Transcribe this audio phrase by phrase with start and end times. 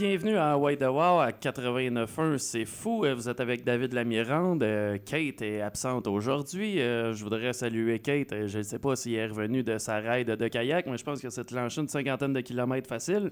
[0.00, 3.04] Bienvenue à White the Wow à 89.1, c'est fou.
[3.04, 4.62] Euh, Vous êtes avec David Lamirande.
[4.62, 6.80] Euh, Kate est absente aujourd'hui.
[6.80, 8.46] Euh, je voudrais saluer Kate.
[8.46, 11.20] Je ne sais pas s'il est revenu de sa ride de kayak, mais je pense
[11.20, 13.30] que c'est lancé une cinquantaine de kilomètres facile.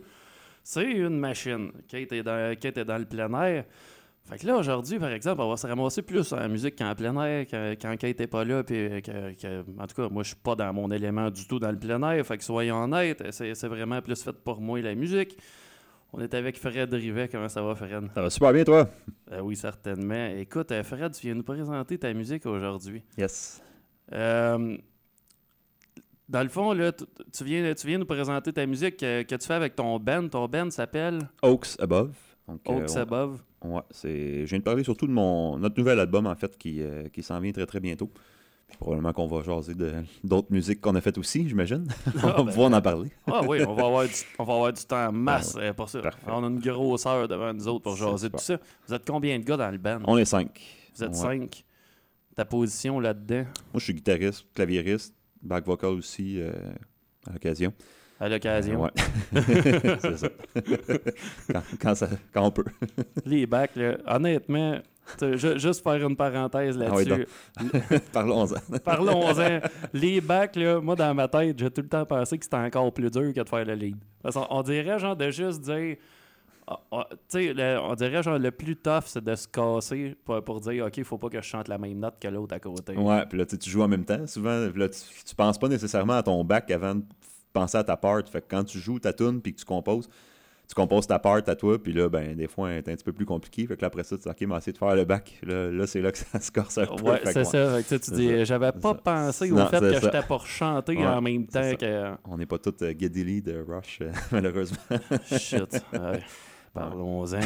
[0.62, 1.72] C'est une machine.
[1.88, 3.64] Kate est dans, Kate est dans le plein air.
[4.26, 7.18] Fait que là, aujourd'hui, par exemple, on va se ramasser plus en musique qu'en plein
[7.24, 7.46] air,
[7.80, 8.62] quand, Kate n'est pas là.
[8.62, 9.02] Puis
[9.78, 12.02] en tout cas, moi, je suis pas dans mon élément du tout dans le plein
[12.12, 12.26] air.
[12.26, 15.38] Fait que soyons honnêtes, c'est vraiment plus fait pour moi la musique.
[16.12, 17.28] On est avec Fred Rivet.
[17.28, 18.08] Comment ça va, Fred?
[18.14, 18.88] Ça va super bien, toi?
[19.32, 20.26] Euh, oui, certainement.
[20.36, 23.02] Écoute, euh, Fred, tu viens nous présenter ta musique aujourd'hui.
[23.18, 23.62] Yes.
[24.12, 24.76] Euh,
[26.28, 29.46] dans le fond, là, tu, viens, tu viens nous présenter ta musique que, que tu
[29.46, 30.28] fais avec ton band.
[30.28, 31.28] Ton band s'appelle?
[31.42, 32.14] Oaks Above.
[32.46, 33.42] Donc, Oaks on- Above.
[33.64, 34.40] ouais, c'est...
[34.46, 36.80] Je viens de parler surtout de mon notre nouvel album, en fait, qui,
[37.12, 38.10] qui s'en vient très, très bientôt.
[38.68, 39.72] Puis probablement qu'on va jaser
[40.24, 41.86] d'autres musiques qu'on a faites aussi, j'imagine.
[42.16, 42.44] on va ben.
[42.46, 43.10] pouvoir en parler.
[43.26, 45.88] Ah oui, on va avoir du, on va avoir du temps en masse euh, pour
[45.88, 46.00] ça.
[46.02, 46.20] Parfait.
[46.28, 48.58] On a une grosseur devant nous autres pour jaser tout ça.
[48.86, 50.00] Vous êtes combien de gars dans le band?
[50.06, 50.60] On est cinq.
[50.94, 51.16] Vous êtes Ouais.
[51.16, 51.64] cinq.
[52.36, 56.52] Ta position là-dedans, Moi, je suis guitariste, claviériste, back vocal aussi, euh,
[57.26, 57.72] à l'occasion.
[58.20, 58.82] à l'occasion.
[58.82, 58.90] Ouais.
[60.00, 60.28] c'est ça.
[61.52, 62.08] quand, quand ça.
[62.32, 62.64] Quand on peut.
[63.24, 64.78] Les bacs, là, honnêtement,
[65.36, 67.26] juste faire une parenthèse Ah oui, là-dessus.
[68.12, 68.78] Parlons-en.
[68.84, 69.60] Parlons-en.
[69.92, 72.92] Les bacs, là, moi, dans ma tête, j'ai tout le temps pensé que c'était encore
[72.92, 73.96] plus dur que de faire le lead.
[74.22, 75.96] Parce on dirait, genre, de juste dire...
[76.66, 80.16] ah, ah, tu sais, le- on dirait, genre, le plus tough, c'est de se casser
[80.24, 82.60] pour, pour dire, OK, faut pas que je chante la même note que l'autre à
[82.60, 82.94] côté.
[82.96, 84.26] Ouais, puis là, tu joues en même temps.
[84.26, 87.02] Souvent, là, tu, tu penses pas nécessairement à ton bac avant de
[87.52, 88.20] penser à ta part.
[88.30, 90.08] Fait que quand tu joues ta tune puis que tu composes,
[90.68, 93.12] tu composes ta part à toi, puis là, ben, des fois, c'est un petit peu
[93.12, 93.66] plus compliqué.
[93.66, 95.38] Fait que là, après ça, tu dis, OK, mais essayer de faire le bac.
[95.42, 97.02] Là, là c'est là que ça se corse un peu.
[97.04, 97.80] Ouais, c'est ça.
[97.80, 101.06] Fait que, tu dis, j'avais pas pensé Non, au fait que j'étais pour chanter Ouais,
[101.06, 102.12] en même temps que.
[102.24, 104.78] On n'est pas tous euh, Geddy Lee de Rush, euh, malheureusement.
[105.26, 105.82] Shit.
[105.98, 106.20] Ouais.
[106.74, 107.40] Parlons-en.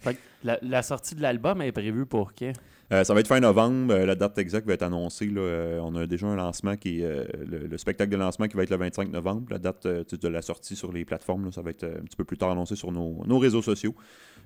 [0.00, 2.52] Fait que la, la sortie de l'album est prévue pour quand?
[2.92, 3.94] Euh, ça va être fin novembre.
[3.94, 5.26] euh, la date exacte va être annoncée.
[5.26, 5.40] là.
[5.40, 8.62] Euh, on a déjà un lancement qui est le, le spectacle de lancement qui va
[8.64, 9.46] être le 25 novembre.
[9.50, 12.24] La date de la sortie sur les plateformes, là, ça va être un petit peu
[12.24, 13.94] plus tard annoncé sur nos, nos réseaux sociaux.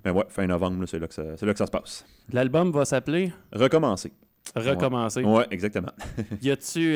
[0.04, 2.04] Mais ouais, fin novembre, c'est là, que ça- là que ça se passe.
[2.32, 3.32] L'album va s'appeler?
[3.52, 4.12] Recommencer.
[4.54, 5.24] Recommencer.
[5.24, 5.92] Ouais, exactement.
[6.42, 6.94] Y a-tu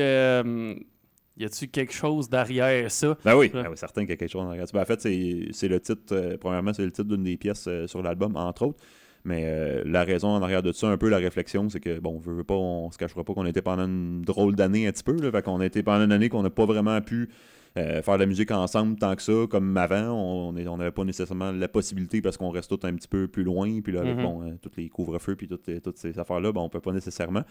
[1.37, 3.17] y a-tu quelque chose derrière ça?
[3.25, 4.67] Ben oui, ben oui, certain qu'il y a quelque chose en arrière.
[4.75, 7.65] Ben, en fait, c'est c'est le titre, euh, premièrement, c'est le titre d'une des pièces
[7.67, 8.79] euh, sur l'album, entre autres.
[9.25, 12.17] Mais euh, la raison en arrière de ça, un peu la réflexion, c'est que, bon,
[12.17, 14.93] on veut, veut pas, on se cachera pas qu'on était pendant une drôle d'année un
[14.93, 15.13] petit peu.
[15.21, 17.29] Là, fait qu'on a été pendant une année qu'on n'a pas vraiment pu
[17.77, 20.11] euh, faire de la musique ensemble tant que ça, comme avant.
[20.11, 23.81] On n'avait pas nécessairement la possibilité parce qu'on reste tous un petit peu plus loin.
[23.83, 24.23] Puis là, avec Mhm.
[24.23, 27.43] bon, euh, tous les couvre-feux puis toutes, toutes ces affaires-là, ben, on peut pas nécessairement.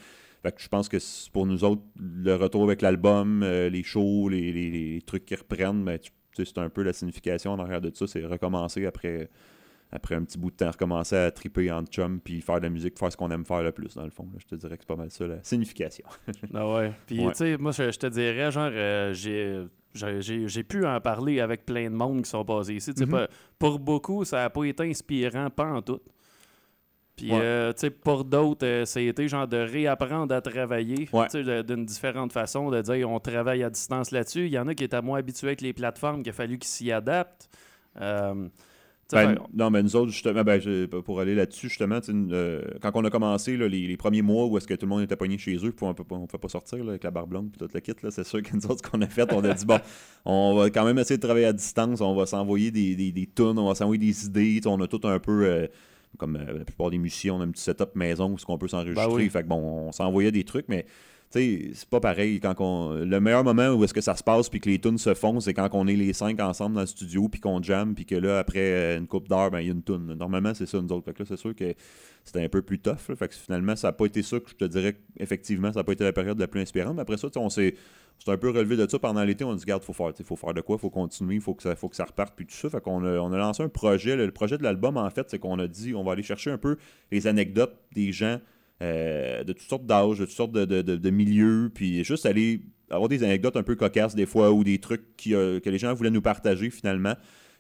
[0.43, 0.97] Fait que je pense que
[1.31, 5.35] pour nous autres, le retour avec l'album, euh, les shows, les, les- les trucs qui
[5.35, 5.99] reprennent, ben,
[6.35, 8.07] c'est un peu la signification en arrière de ça.
[8.07, 9.29] C'est recommencer après,
[9.91, 12.69] après un petit bout de temps, recommencer à triper en chum, puis faire de la
[12.69, 14.23] musique, faire ce qu'on aime faire le plus, dans le fond.
[14.31, 14.37] là.
[14.39, 16.05] Je te dirais que c'est pas mal ça, la signification.
[16.53, 16.91] Ah ouais.
[17.07, 17.31] Puis, Ouais.
[17.31, 20.63] tu sais, moi, je, je te dirais, genre, euh, j'ai.
[20.63, 22.93] pu en parler avec plein de monde qui sont basés ici.
[22.93, 23.11] Tu sais, Mhm.
[23.11, 23.27] pas-
[23.57, 25.99] pour beaucoup, ça n'a pas été inspirant, pas en tout.
[27.15, 27.39] Puis, Ouais.
[27.41, 31.27] euh, tu sais, pour d'autres, euh, ça a été genre de réapprendre à travailler Ouais.
[31.63, 34.45] d'une différente façon, de dire on travaille à distance là-dessus.
[34.45, 36.69] Il y en a qui étaient moins habitués avec les plateformes, qu'il a fallu qu'ils
[36.69, 37.49] s'y adaptent.
[39.11, 40.61] Ben, fait- non, mais nous autres, justement, ben,
[41.03, 44.57] pour aller là-dessus, justement, euh, quand on a commencé là, les, les premiers mois où
[44.57, 46.83] est-ce que tout le monde était pogné chez eux, puis on ne peut pas sortir
[46.83, 48.89] là, avec la barbe longue puis tout le kit, c'est sûr que nous autres, ce
[48.91, 49.79] qu'on a fait, on a dit, bon,
[50.25, 53.25] on va quand même essayer de travailler à distance, on va s'envoyer des, des, des
[53.25, 55.67] tunes, on va s'envoyer des idées, on a tout un peu, euh,
[56.17, 58.57] comme euh, la plupart des musiciens, on a un petit setup maison où ce qu'on
[58.57, 59.29] peut s'enregistrer, Ben oui.
[59.29, 60.85] fait que bon, on s'envoyait des trucs, mais
[61.31, 62.39] c'est pas pareil.
[62.39, 62.55] Quand
[62.93, 65.39] le meilleur moment où est-ce que ça se passe puis que les tunes se font
[65.39, 68.15] c'est quand on est les cinq ensemble dans le studio puis qu'on jam puis que
[68.15, 70.15] là après euh, une coupe d'heure ben il y a une tune.
[70.15, 71.05] Normalement c'est ça nous autres.
[71.05, 71.75] Fait que là c'est sûr que
[72.23, 74.55] c'était un peu plus tough fait que finalement ça n'a pas été ça que je
[74.55, 76.95] te dirais effectivement ça n'a pas été la période la plus inspirante.
[76.95, 77.75] Mais après ça on s'est
[78.27, 79.43] un peu relevé de ça pendant l'été.
[79.43, 81.89] On dit garde faut faire faut faire de quoi faut continuer faut que ça faut
[81.89, 82.71] que ça reparte puis tout ça.
[82.71, 84.15] Fait qu'on a, on a lancé un projet.
[84.15, 86.57] Le projet de l'album en fait c'est qu'on a dit on va aller chercher un
[86.57, 86.77] peu
[87.11, 88.39] les anecdotes des gens
[88.81, 92.25] euh, de toutes sortes d'âges, de toutes sortes de, de- de- de milieux, puis juste
[92.25, 95.69] aller avoir des anecdotes un peu cocasses des fois ou des trucs qui, euh, que
[95.69, 97.13] les gens voulaient nous partager finalement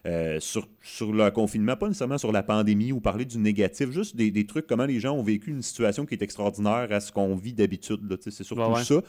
[0.05, 4.15] euh, sur, sur le confinement, pas nécessairement sur la pandémie ou parler du négatif, juste
[4.15, 7.11] des, des trucs, comment les gens ont vécu une situation qui est extraordinaire à ce
[7.11, 8.17] qu'on vit d'habitude.
[8.21, 8.83] C'est surtout Ouais, ouais.
[8.83, 9.01] ça.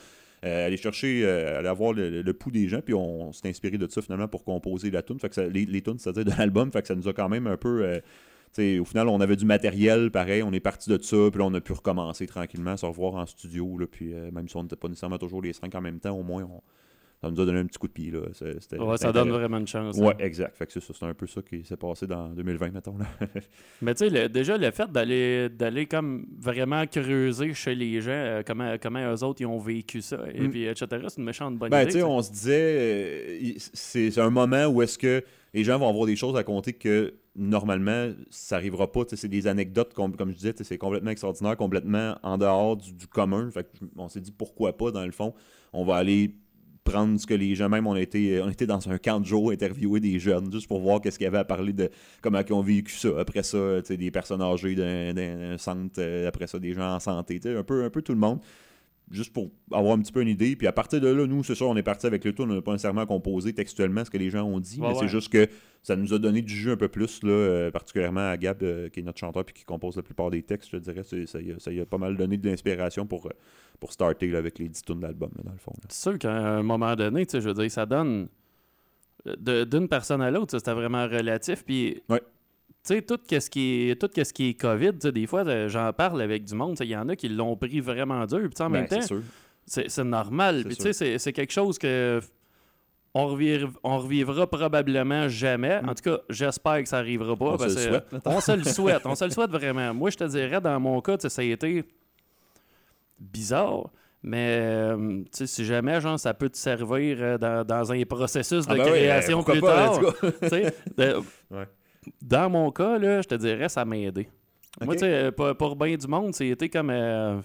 [0.42, 3.86] Euh, aller chercher, euh, aller avoir le, pouls des gens, puis on, s'est inspiré de
[3.88, 5.20] ça finalement pour composer la tune.
[5.20, 7.28] Fait que ça- les, les tunes, c'est-à-dire de l'album, fait que ça nous a quand
[7.28, 8.00] même un peu.
[8.50, 11.16] Euh, tu sais, au final, on avait du matériel, pareil, on est parti de ça,
[11.30, 14.48] puis là, on a pu recommencer tranquillement, se revoir en studio, là, puis euh, même
[14.48, 16.60] si on n'était pas nécessairement toujours les cinq en même temps, au moins, on,
[17.22, 18.10] ça nous a donné un petit coup de pied.
[18.10, 18.20] Là.
[18.78, 19.98] Ouais, ça donne vraiment une chance.
[19.98, 20.56] Ouais, exact.
[20.56, 22.96] Fait que c'est, ça, c'est un peu ça qui s'est passé dans 2020, mettons.
[22.96, 23.04] Là.
[23.82, 28.42] Mais tu sais, déjà, le fait d'aller, d'aller comme vraiment creuser chez les gens euh,
[28.46, 30.50] comment, comment eux autres ils ont vécu ça, et Mm.
[30.50, 31.90] puis etc., c'est une méchante bonne Ben, idée.
[31.90, 32.10] sais, tu sais.
[32.10, 36.16] on se disait, euh, c'est un moment où est-ce que les gens vont avoir des
[36.16, 39.02] choses à compter que normalement, ça arrivera pas.
[39.08, 43.50] C'est des anecdotes, comme, comme je disais, c'est complètement extraordinaire, complètement en dehors du, commun.
[43.96, 45.34] On s'est dit pourquoi pas, dans le fond.
[45.72, 46.34] On va aller
[46.84, 49.26] prendre ce que les gens, même on a été, on était dans un camp de
[49.26, 52.40] jour, interviewer des jeunes, juste pour voir qu'est-ce qu'il y avait à parler de comment
[52.46, 53.10] ils ont vécu ça.
[53.18, 57.62] Après ça, des personnes âgées d'un centre, euh, après ça, des gens en santé, un
[57.62, 58.40] peu, un peu tout le monde
[59.10, 60.54] juste pour avoir un petit peu une idée.
[60.56, 62.42] Puis à partir de là, nous, c'est sûr, on est parti avec le tout.
[62.44, 65.00] On n'a pas nécessairement composé textuellement ce que les gens ont dit, Ouais, mais ouais.
[65.00, 65.48] c'est juste que
[65.82, 68.88] ça nous a donné du jeu un peu plus, là, euh, particulièrement à Gab, euh,
[68.88, 71.02] qui est notre chanteur puis qui compose la plupart des textes, je te dirais.
[71.26, 73.30] Ça y a, ça y a pas mal donné de l'inspiration pour, euh,
[73.80, 75.72] pour starter là, avec les 10 tunes d'album, là, dans le fond.
[75.88, 78.28] C'est sûr qu'à un moment donné, tu sais, je veux dire, ça donne.
[79.26, 81.62] de- D'une personne à l'autre, c'était vraiment relatif.
[81.64, 82.22] Puis, Ouais.
[82.86, 85.92] Tu sais, tout ce qui est, tout ce qui est COVID, des fois, euh, j'en
[85.92, 86.76] parle avec du monde.
[86.80, 88.40] Il y en a qui l'ont pris vraiment dur.
[88.54, 89.00] Puis, en Ben, même temps,
[89.66, 90.58] c'est normal.
[90.62, 90.94] C'est Puis, tu sûr.
[90.94, 92.20] sais, c'est- quelque chose que.
[93.12, 95.80] On, reviv- on revivra probablement jamais.
[95.84, 97.44] En tout cas, j'espère que ça arrivera pas.
[97.44, 97.48] Mm.
[97.54, 98.30] On se parce le mettons.
[98.30, 99.02] on se le souhaite.
[99.04, 99.92] On se le souhaite vraiment.
[99.92, 101.84] Moi, je te dirais, dans mon cas, ça a été
[103.18, 103.90] bizarre.
[104.22, 108.72] Mais euh, si jamais genre, ça peut te servir euh, dans, dans un processus de
[108.72, 110.00] Ah ben oui, création pourquoi plus pas, tard,
[112.22, 114.28] dans mon cas, là, je te dirais, ça m'a aidé.
[114.82, 117.40] Moi, tu sais, euh, pour, pour bien du monde, c'était comme euh,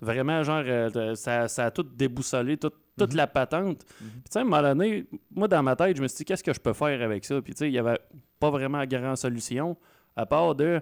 [0.00, 3.16] vraiment genre, euh, ça, ça a tout déboussolé, tout- toute Mhm.
[3.16, 3.84] la patente.
[3.84, 6.24] Puis, tu sais, à un moment donné, moi, dans ma tête, je me suis dit,
[6.24, 7.40] qu'est-ce que je peux faire avec ça?
[7.42, 7.98] Puis, tu sais, il n'y avait
[8.40, 9.76] pas vraiment grande solution,
[10.16, 10.80] à part de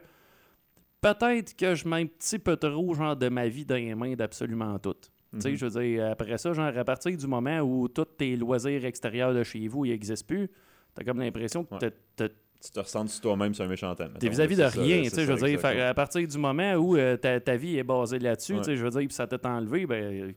[1.01, 4.15] peut-être que je mets un petit peu trop, genre, de ma vie dans les mains
[4.15, 4.95] d'absolument tout.
[5.35, 5.57] Tu sais, Mhm.
[5.57, 9.33] je veux dire, après ça, genre, à partir du moment où tous tes loisirs extérieurs
[9.35, 10.51] de chez vous, ils n'existent plus,
[10.95, 12.29] t'as comme l'impression que Ouais.
[12.65, 14.09] Tu te ressens sur toi-même sur un méchant temps.
[14.21, 16.97] T'es vis-à-vis de rien, tu sais, je veux dire, fait- à partir du moment où
[16.97, 18.59] euh, ta, ta vie est basée là-dessus, Ouais.
[18.61, 20.35] tu sais, je veux dire, puis ça t'est enlevé, ben, il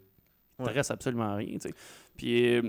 [0.64, 0.72] te Ouais.
[0.76, 1.74] reste absolument rien, tu sais.
[2.18, 2.62] Puis, euh,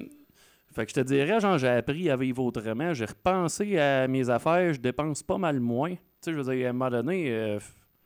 [0.74, 4.28] fait que je te dirais, genre, j'ai appris à vivre autrement, j'ai repensé à mes
[4.28, 7.30] affaires, je dépense pas mal moins, tu sais, je veux dire, à un moment donné,
[7.30, 7.58] euh,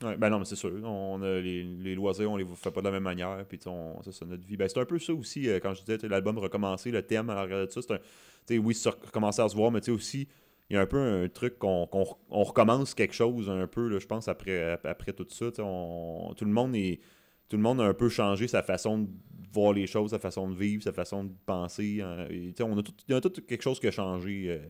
[0.02, 0.72] Ouais, ben non, mais c'est sûr.
[0.82, 3.44] On a les, les loisirs, on les fait pas de la même manière.
[3.46, 4.56] Puis, on- ça, c'est notre vie.
[4.56, 7.34] Ben, c'est un peu ça aussi, euh, quand je disais, l'album recommencer, le thème à
[7.34, 7.98] l'arrière de ça, c'est un.
[7.98, 8.74] Tu sais, oui,
[9.04, 10.26] recommencer à se voir, mais tu sais aussi,
[10.70, 11.88] il y a un peu un truc qu'on
[12.30, 15.46] on recommence quelque chose un peu, là, je pense, après, ap- après tout ça.
[15.58, 17.00] on- tout le monde est.
[17.48, 19.08] Tout le monde a un peu changé sa façon de
[19.52, 22.00] voir les choses, sa façon de vivre, sa façon de penser.
[22.00, 24.68] hein, et, on a tout, il y a tout quelque chose qui a changé euh,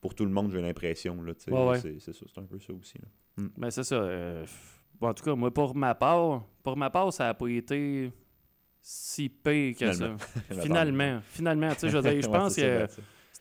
[0.00, 1.18] pour tout le monde, j'ai l'impression.
[1.18, 1.32] Ouais,
[1.68, 1.78] ouais.
[1.78, 2.94] C'est ça, c'est un peu ça aussi.
[2.98, 3.44] là.
[3.58, 3.96] ben c'est ça.
[3.96, 4.46] euh,
[4.98, 8.10] bon, en tout cas, moi, pour ma part, pour ma part, ça a pas été
[8.80, 10.18] si pire que Finalement.
[10.18, 10.54] ça.
[10.62, 12.88] Finalement, finalement, tu sais, je pense que ben,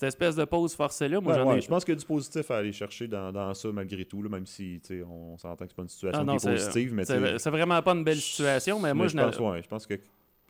[0.02, 1.62] cette espèce de pause forcée-là, moi, Ouais, j'en ouais, ai...
[1.62, 4.24] je pense qu'il y a du positif à aller chercher dans, dans ça malgré tout,
[4.24, 6.66] là, même si on s'entend que c'est pas une situation Ah non, qui est c'est-
[6.66, 6.94] positive.
[6.96, 9.68] Mais C'est c'est vraiment pas une belle situation, mais moi, je je pense, ouais, je
[9.68, 9.94] pense que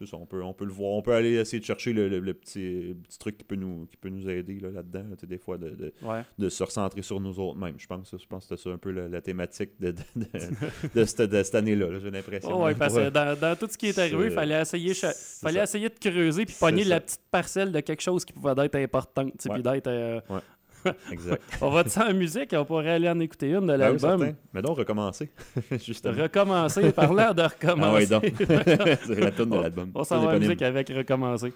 [0.05, 0.91] ça, on, peut, on peut le voir.
[0.93, 3.55] On peut aller essayer de chercher le, le- le petit, le petit truc qui peut
[3.55, 5.03] nous, qui peut nous aider là, là-dedans.
[5.09, 6.21] là, des fois, de, de, Ouais.
[6.37, 7.75] de se recentrer sur nous autres mêmes.
[7.77, 9.93] Je pense, je pense que c'était ça un peu la, la thématique de,
[10.95, 12.49] de, cette, cette année-là, là, j'ai l'impression.
[12.61, 15.57] Oh, là, parce que dans, dans tout ce qui est arrivé, il fallait essayer, fallait
[15.59, 15.63] ça.
[15.63, 19.33] essayer de creuser puis pogner la petite parcelle de quelque chose qui pouvait être importante.
[19.37, 20.19] puis d'être, euh,
[21.11, 21.41] Exact.
[21.61, 24.33] on va te en musique, on pourrait aller en écouter une de Ben oui, l'album.
[24.53, 25.29] Mais donc, recommencer.
[25.71, 26.21] Justement.
[26.23, 27.93] recommencer, parlant de Ah recommencer.
[27.95, 28.33] ouais, donc.
[29.05, 29.91] c'est la tune de On- l'album.
[29.95, 30.47] on s'en va en éponyme.
[30.49, 31.53] musique avec recommencer.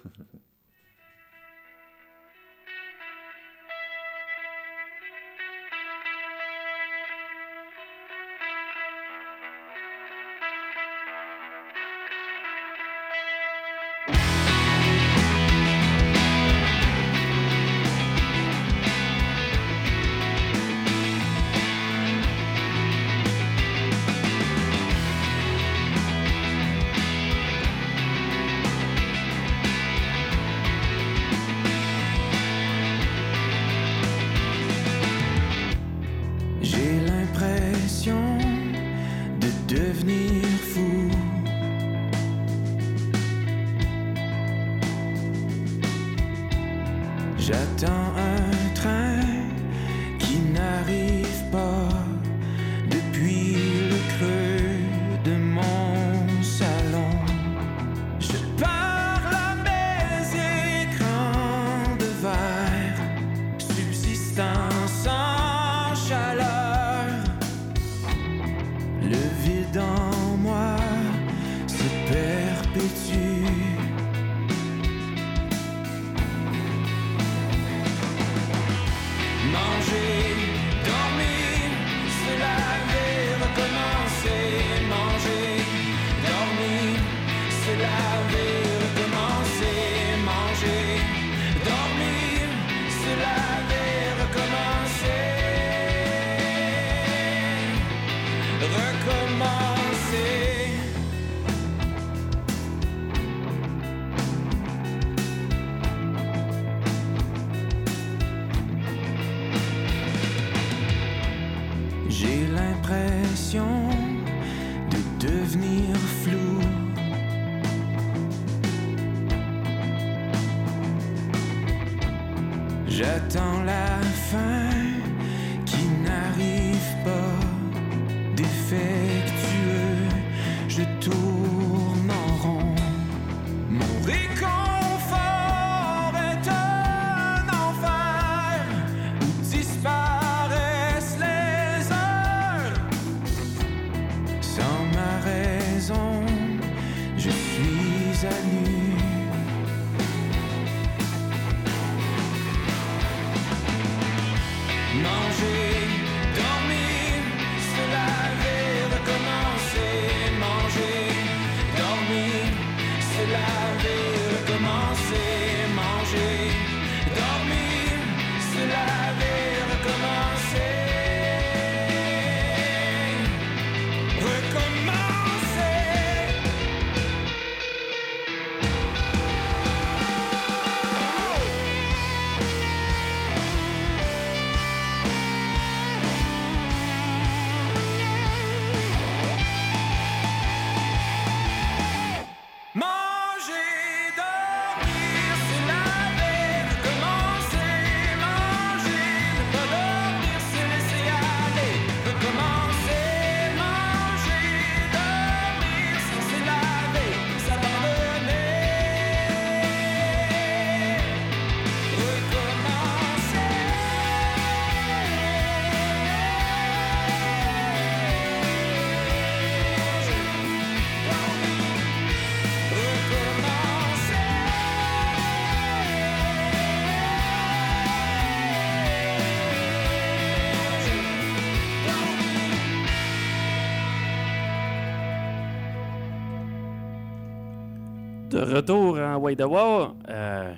[238.36, 239.94] De retour en War.
[240.08, 240.54] Euh,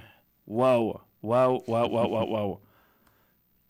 [0.47, 1.01] wow.
[1.23, 2.61] Wow, wow, wow, wow, wow.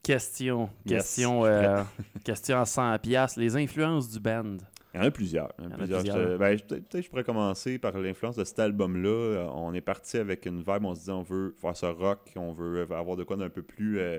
[0.03, 0.71] Question.
[0.87, 1.03] Yes.
[1.17, 1.83] Question, euh,
[2.25, 3.39] question à 100 piastres.
[3.39, 4.57] Les influences du band.
[4.95, 5.53] Il y en a plusieurs.
[5.59, 9.09] Ben, Peut-être peut-être je pourrais commencer par l'influence de cet album-là.
[9.11, 12.33] Euh, On est parti avec une vibe, on se disait on veut faire ce rock,
[12.37, 14.19] on veut avoir de quoi d'un peu plus euh,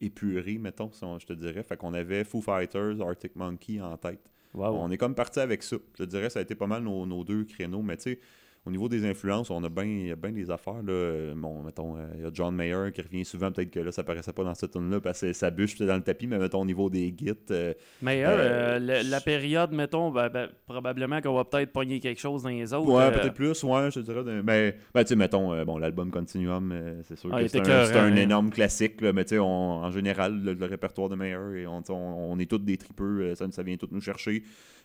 [0.00, 1.62] épuré, mettons, si on- je te dirais.
[1.62, 4.20] Fait qu'on avait Foo Fighters, Arctic Monkey en tête.
[4.54, 4.76] Wow.
[4.78, 5.76] On est comme parti avec ça.
[5.98, 8.20] Je te dirais ça a été pas mal nos, nos deux créneaux, mais tu sais,
[8.66, 10.82] au niveau des influences, on a bien il y a bien des affaires.
[10.84, 11.32] Là.
[11.36, 14.02] Bon, mettons, euh, il y a John Mayer qui revient souvent, peut-être que là, ça
[14.02, 16.62] paraissait pas dans cette tune-là parce que sa bûche était dans le tapis, mais mettons
[16.62, 17.32] au niveau des gits.
[17.52, 22.20] euh, Mais euh, Euh, la période, mettons, ben, ben, probablement qu'on va peut-être pogner quelque
[22.20, 22.90] chose dans les autres.
[22.90, 24.22] Ouais, peut-être plus, ouais, je dirais.
[24.42, 28.16] Mais, ben, tu sais, mettons, bon, l'album Continuum, c'est sûr Ah, que c'est un, hein.
[28.16, 32.38] énorme classique, là, mais tu sais, en général, le, le répertoire de Meyer, et on,
[32.40, 34.42] est tous des tripeux, ça, ça vient tous nous chercher.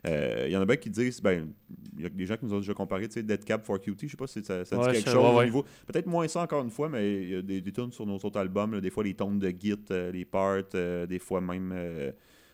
[0.07, 1.53] Euh, Il y en a bien qui disent, ben,
[1.95, 3.79] il y a des gens qui nous ont déjà comparé, tu sais, Dead Cab for
[3.79, 5.63] Cutie, je sais pas si ça, ça dit Ouais, quelque chose ouais, au niveau.
[5.85, 8.15] Peut-être moins ça encore une fois, mais il y a des, des tunes sur nos
[8.17, 11.39] autres albums, là, des fois les tones de Git, euh, les parts, euh, des fois
[11.41, 12.11] même euh,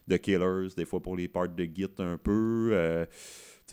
[0.07, 2.69] de Killers, des fois pour les parts de Git un peu.
[2.73, 3.05] euh,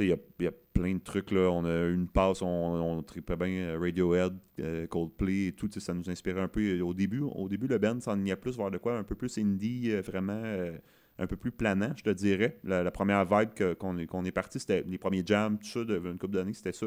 [0.01, 1.49] il y a, y a plein de trucs, là.
[1.53, 5.95] On a une passe, on, on tripait bien euh, Radiohead, euh, Coldplay et tout, ça
[5.95, 6.81] nous inspirait un peu.
[6.81, 9.91] Au début, au début le band s'ennuyait plus vers de quoi, un peu plus indie,
[9.93, 10.77] euh, vraiment euh,
[11.19, 12.59] un peu plus planant, je te dirais.
[12.65, 16.19] La, première vibe qu'on est, est parti, c'était les premiers jams, tout ça, de une
[16.19, 16.87] couple d'années, c'était ça.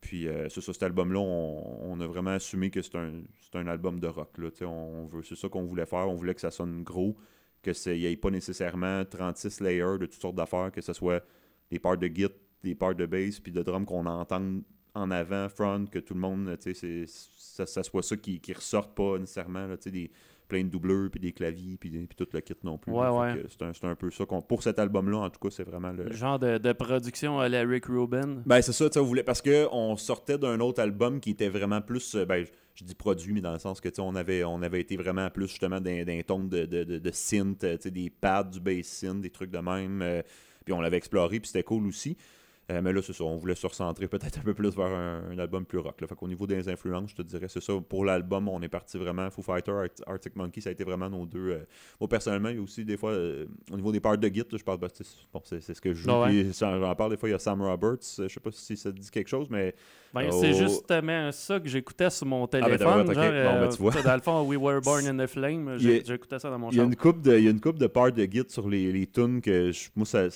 [0.00, 4.38] Puis euh, ça, cet album-là, on, a vraiment assumé que c'est un, album de rock.
[4.62, 6.10] On c'est ça qu'on voulait faire.
[6.10, 7.16] On voulait que ça sonne gros,
[7.62, 11.24] que n'y ait pas nécessairement 36 layers de toutes sortes d'affaires, que ce soit
[11.70, 12.28] des parts de git,
[12.62, 14.62] des parts de bass, puis de drum qu'on entende
[14.94, 16.56] en avant, front, que tout le monde,
[17.06, 20.10] ça, ça soit ça qui, qui ressorte pas nécessairement, là, des
[20.48, 22.92] plein de doubleurs, puis des claviers, puis, puis tout le kit non plus.
[22.92, 23.42] Ouais, ouais.
[23.48, 24.24] C'est un, peu ça.
[24.26, 26.04] Pour cet album-là, en tout cas, c'est vraiment le...
[26.04, 28.42] Le genre de, de production à la Rick Rubin.
[28.46, 29.22] Ben, c'est ça, tu voulait.
[29.22, 32.14] Parce qu'on sortait d'un autre album qui était vraiment plus.
[32.14, 34.60] euh, Ben, je- dis produit, mais dans le sens que, tu sais, on avait, on
[34.62, 38.10] avait été vraiment plus justement d'un ton de, de, de, de synth, tu sais, des
[38.10, 40.02] pads, du bass synth, des trucs de même.
[40.02, 40.22] euh,
[40.64, 42.16] puis on l'avait exploré, puis c'était cool aussi.
[42.72, 45.22] Euh, mais là, c'est ça, on voulait se recentrer peut-être un peu plus vers un,
[45.30, 46.00] un album plus rock.
[46.00, 46.06] Là.
[46.06, 47.74] Fait qu'au niveau des influences, je te dirais, c'est ça.
[47.86, 49.28] Pour l'album, on est parti vraiment.
[49.30, 51.50] Foo Fighter, Art- Arctic Monkey, ça a été vraiment nos deux.
[51.50, 51.58] euh,
[52.00, 54.38] moi, personnellement, il y a aussi des fois, euh, au niveau des parts de git,
[54.50, 56.10] là, je parle, c'est bon, c'est ce que je joue.
[56.10, 56.46] Ah ouais.
[56.58, 57.98] J'en parle des fois, il y a Sam Roberts.
[58.16, 59.74] Je sais pas si ça te dit quelque chose, mais
[60.14, 60.30] Ben.
[60.32, 62.78] C'est justement ça que j'écoutais sur mon téléphone.
[63.14, 63.24] genre.
[63.52, 63.96] Bon, ben, tu vois.
[63.98, 65.76] euh, Dans le fond, We Were Born in the Flame.
[65.76, 67.78] J'écoutais ça dans mon Il y a une coupe de, il y a une coupe
[67.78, 70.28] de parts de Git sur les, les tunes que je- moi ça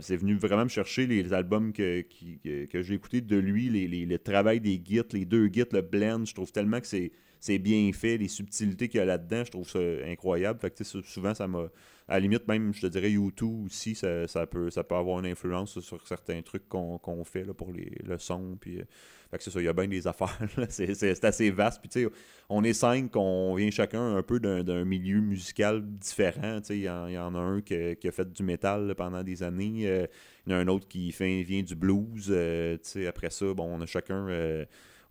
[0.00, 2.04] c'est venu vraiment me chercher les albums que,
[2.44, 6.24] j'ai écoutés de lui, les, les- le travail des Git, les deux Git, le blend,
[6.24, 7.12] je trouve tellement que c'est
[7.42, 10.60] c'est bien fait, les subtilités qu'il y a là-dedans, je trouve ça incroyable.
[10.60, 11.68] Fait que, souvent, ça m'a.
[12.08, 15.20] À la limite, même, je te dirais, YouTube aussi, ça, ça peut, ça peut avoir
[15.20, 18.56] une influence sur certains trucs qu'on fait là, pour les, le son.
[18.60, 18.84] Puis, euh,
[19.30, 20.36] fait que c'est ça, il y a bien des affaires.
[20.68, 21.80] C'est assez vaste.
[21.80, 22.10] Puis, tu sais,
[22.48, 26.60] on est cinq, on vient chacun un peu d'un milieu musical différent.
[26.60, 28.42] Tu sais, il y, en- il y en a un qui, qui a fait du
[28.42, 29.86] métal pendant des années.
[29.88, 30.06] euh,
[30.46, 32.28] il y en a un autre qui fait, vient du blues.
[32.30, 34.26] euh, tu sais, après ça, bon, on a chacun.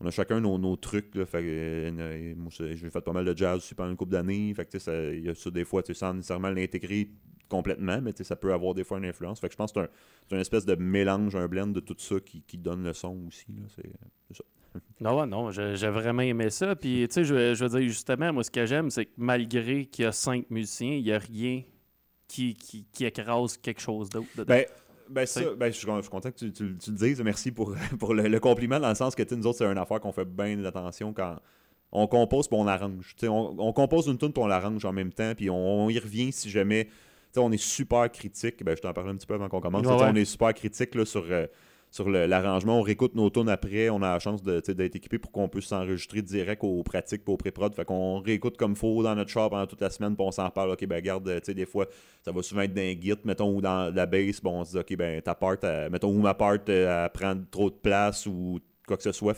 [0.02, 1.14] Euh, on a chacun nos, nos trucs.
[1.16, 4.54] Là, fait, euh, c'est- j'ai fait pas mal de jazz aussi pendant une couple d'années.
[4.54, 7.10] Fait que, tu sais, ça- il y a ça des fois, sans nécessairement l'intégrer
[7.50, 9.40] complètement, mais ça peut avoir des fois une influence.
[9.40, 9.80] Fait que je pense que
[10.28, 12.94] c'est un, une espèce de mélange, un blend de tout ça qui, qui donne le
[12.94, 13.46] son aussi.
[13.76, 13.90] C'est,
[14.36, 14.44] ça.
[15.02, 16.76] Non, non, j'ai vraiment aimé ça.
[16.78, 19.86] Puis, tu sais, je, je veux dire, justement, moi, ce que j'aime, c'est que malgré
[19.86, 21.64] qu'il y a cinq musiciens, il n'y a rien
[22.28, 24.46] qui, qui, qui écrase quelque chose d'autre.
[24.46, 24.66] Ben,
[25.12, 27.22] ben, ça, ben, je, suis je suis content que tu, tu- tu le dises.
[27.22, 30.00] Merci pour, pour le, le compliment, dans le sens que nous autres, c'est une affaire
[30.00, 31.38] qu'on fait bien attention quand
[31.92, 33.14] on compose puis on arrange.
[33.18, 35.86] Tu sais, On, on compose une tune puis on l'arrange en même temps, puis on,
[35.86, 36.86] on y revient si jamais.
[36.86, 36.92] tu
[37.34, 38.64] sais, on est super critique.
[38.64, 39.86] Ben, je t'en parlais un petit peu avant qu'on commence.
[39.86, 40.10] Ouais, ouais.
[40.12, 41.48] On est super critique là, sur, euh,
[41.92, 42.80] sur l'arrangement.
[42.80, 43.90] On réécoute nos tunes après.
[43.90, 47.38] On a la chance d'être équipé pour qu'on puisse s'enregistrer direct aux pratiques puis aux
[47.38, 47.76] pré-prod.
[47.76, 50.50] Fait qu'on réécoute comme faut dans notre shop pendant toute la semaine puis on s'en
[50.50, 50.72] parle.
[50.72, 51.86] OK, ben garde, tu des fois,
[52.24, 54.40] ça va souvent être dans mettons, ou dans la bass.
[54.42, 57.12] Bon, on se dit, OK, ben ta part, elle- mettons, ou ma part, euh, elle
[57.12, 59.36] prend trop de place ou quoi que ce soit.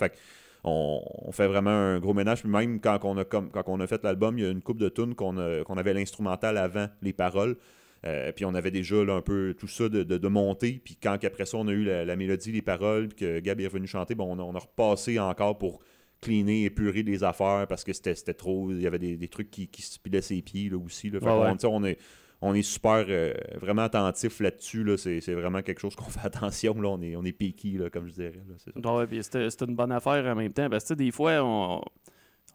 [0.63, 2.41] On, fait vraiment un gros ménage.
[2.41, 5.37] Puis même quand on a, fait l'album, il y a une coupe de tunes qu'on
[5.37, 7.57] avait l'instrumental avant les paroles.
[8.05, 10.81] Euh, puis on avait déjà là, un peu tout ça de, de, de monter.
[10.83, 13.61] Puis quand après ça, on a eu la, la mélodie, les paroles, puis que Gab
[13.61, 15.79] est revenu chanter, bon, on, a, on a repassé encore pour
[16.21, 18.71] cleaner, épurer des affaires parce que c'était trop.
[18.71, 21.09] Il y avait des, des trucs qui, qui se pilaient ses pieds là, aussi.
[21.09, 21.19] Là.
[21.19, 21.65] Fait ouais.
[21.65, 21.97] on est.
[22.45, 24.83] On est super euh, vraiment attentif là-dessus.
[24.83, 24.97] Là.
[24.97, 26.73] C'est, c'est vraiment quelque chose qu'on fait attention.
[26.81, 26.89] Là.
[26.89, 27.37] On est, on est
[27.77, 28.33] là, comme je dirais.
[28.33, 28.55] Là.
[28.57, 28.85] C'est.
[28.85, 30.69] Ouais, c'était c'était une bonne affaire en même temps.
[30.69, 31.81] Parce que, des fois, on,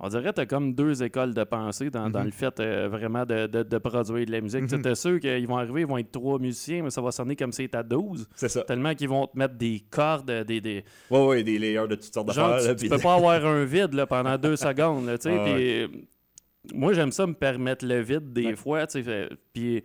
[0.01, 2.25] on dirait que tu as comme deux écoles de pensée dans, dans Mhm.
[2.27, 4.67] le fait euh, vraiment de, de, de produire de la musique.
[4.69, 7.35] Tu t'es sûr qu'ils vont arriver, ils vont être trois musiciens, mais ça va sonner
[7.35, 8.29] comme si c'était à 12.
[8.37, 8.63] C'est ça.
[8.63, 10.61] Tellement qu'ils vont te mettre des cordes, des.
[10.61, 10.85] des...
[11.11, 12.59] Ouais, ouais, des layers de toutes sortes d'affaires.
[12.61, 15.07] tu, là, tu peux pas avoir un vide là, pendant deux secondes.
[15.07, 15.89] Là, Ah euh,
[16.75, 18.57] moi, j'aime ça me permettre le vide des Ouais.
[18.57, 18.87] fois.
[18.87, 19.83] tu sais, fait- Puis.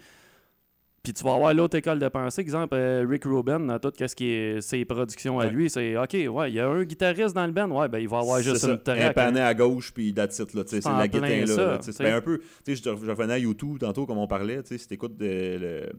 [1.03, 4.15] Puis tu vas avoir l'autre école de pensée, exemple euh, Rick Rubin, dans tout ce
[4.15, 5.51] qui est ses productions à Ouais.
[5.51, 8.07] lui, c'est OK, ouais, il y a un guitariste dans le band, ouais, ben il
[8.07, 8.71] va avoir juste ça.
[8.71, 8.99] une track.
[9.01, 9.13] Un hein.
[9.13, 11.45] panneau à gauche, puis that's it, là, c'est la guitare là.
[11.47, 12.09] ça, c'est sais.
[12.09, 14.77] un peu, tu sais, je, je revenais à YouTube tantôt, comme on parlait, tu sais,
[14.77, 15.89] c'était écoute de, le-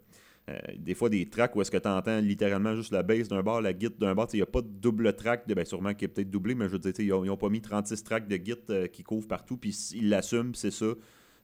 [0.49, 3.43] euh, des fois des tracks où est-ce que tu entends littéralement juste la bass d'un
[3.43, 5.53] bar, la guitare d'un bar, tu sais, il n'y a pas de double track, de,
[5.53, 8.03] ben sûrement qu'il est peut-être doublé, mais je veux dire, ils n'ont pas mis 36
[8.05, 10.87] tracks de guitare euh, qui couvrent partout, puis ils l'assument, c'est ça.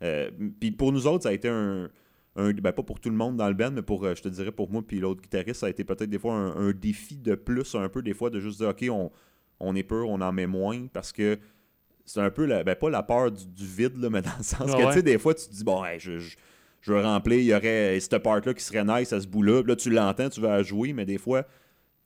[0.02, 1.90] Euh, puis pour nous autres, ça a été un,
[2.36, 4.28] un- ben pas pour tout le monde dans le band, mais pour, euh, je te
[4.28, 7.16] dirais, pour moi puis l'autre guitariste, ça a été peut-être des fois un, un défi
[7.16, 9.10] de plus, un peu des fois, de juste dire, OK, on,
[9.60, 11.38] on est peur, on en met moins, parce que
[12.04, 14.44] c'est un peu, la, ben pas la peur du, du vide, là, mais dans le
[14.44, 14.86] sens Ah que, ouais.
[14.88, 16.36] tu sais, des fois, tu te dis, bon, hey, je, je,
[16.80, 19.76] je veux remplir, il y aurait cette part-là qui serait nice à ce bout-là, là,
[19.76, 21.44] tu l'entends, tu vas jouer, mais des fois,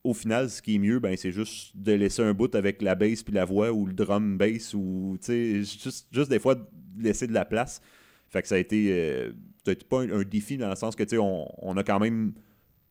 [0.03, 2.95] au final, ce qui est mieux, ben, c'est juste de laisser un bout avec la
[2.95, 6.57] bass puis la voix, ou le drum bass, ou, tu sais, juste, juste des fois,
[6.99, 7.81] laisser de la place.
[8.29, 9.33] Fait que ça a été euh,
[9.65, 11.99] peut-être pas un, un défi dans le sens que tu sais, on, on a quand
[11.99, 12.35] même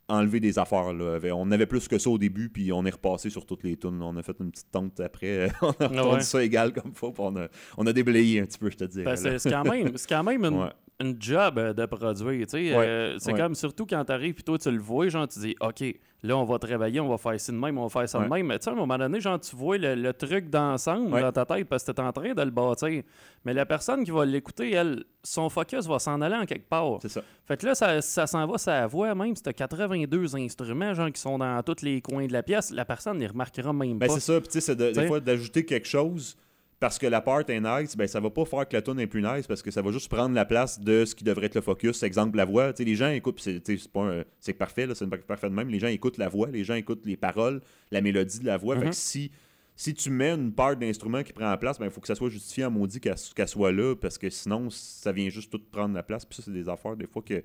[0.08, 0.94] enlevé des affaires.
[0.94, 1.20] Là.
[1.34, 4.02] On avait plus que ça au début, puis on est repassé sur toutes les tunes.
[4.02, 5.52] On a fait une petite tente après.
[5.62, 6.22] on a ouais.
[6.22, 8.86] ça égal comme faut, puis on a, on a déblayé un petit peu, je te.
[9.04, 9.40] Ben, là.
[9.40, 10.70] c'est quand même, c'est quand même une, Ouais.
[11.04, 12.48] Une job euh, de produire.
[12.48, 13.40] tu sais, Ouais, euh, c'est ouais.
[13.40, 15.84] comme surtout quand t'arrives puis toi tu le vois, genre tu dis OK,
[16.24, 18.24] là on va travailler, on va faire ça de même, on va faire ça de
[18.24, 18.38] Ouais.
[18.38, 18.48] même.
[18.48, 21.32] Mais tu sais, à un moment donné, genre tu vois le, le truc d'ensemble dans
[21.32, 23.04] ta tête parce que t'es en train de le bâtir.
[23.46, 26.98] Mais la personne qui va l'écouter, elle, son focus va s'en aller en quelque part.
[27.02, 27.22] C'est ça.
[27.46, 31.12] Fait que là, ça, ça s'en va sa voix, même si t'as 82 instruments, genre
[31.12, 34.08] qui sont dans tous les coins de la pièce, la personne ne remarquera même Ben,
[34.08, 34.14] pas.
[34.14, 34.40] c'est ça.
[34.40, 36.38] Puis tu sais, c'est de- des fois d'ajouter quelque chose
[36.84, 39.08] parce que la part est nice, ben ça va pas faire que la tune est
[39.08, 41.56] plus nice parce que ça va juste prendre la place de ce qui devrait être
[41.56, 42.04] le focus.
[42.04, 42.74] Exemple, la voix.
[42.74, 45.70] Tu sais, les gens écoutent, c'est parfait, là, c'est pas parfait de même.
[45.70, 48.76] Les gens écoutent la voix, les gens écoutent les paroles, la mélodie de la voix.
[48.76, 48.90] Fait Mhm.
[48.90, 49.32] que si,
[49.78, 52.16] si tu mets une part d'instrument qui prend la place, ben il faut que ça
[52.16, 55.62] soit justifié en maudit qu'elle qu'elle soit là parce que sinon, ça vient juste tout
[55.72, 56.26] prendre la place.
[56.26, 57.42] Puis ça, c'est des affaires, des fois, que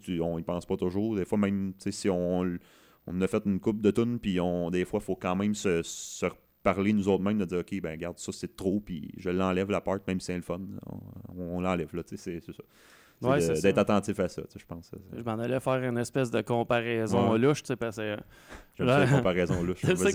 [0.00, 1.14] tu on y pense pas toujours.
[1.14, 2.56] Des fois, même si on,
[3.06, 5.54] on a fait une coupe de tunes, puis on, des fois, il faut quand même
[5.54, 6.24] se, se
[6.74, 9.70] parler nous autres mêmes, de dire, OK, ben regarde, ça c'est trop, puis je l'enlève
[9.70, 10.60] la part, même si c'est le fun.
[11.36, 12.62] On, on l'enlève, là, tu sais, c'est c'est ça.
[13.20, 13.52] Ouais, ça.
[13.54, 14.92] D'être attentif à ça, tu sais, je pense.
[15.16, 17.38] Je m'en allais faire une espèce de comparaison Ouais.
[17.38, 18.16] louche, tu sais, parce que.
[18.76, 19.54] J'aime ça, comparaison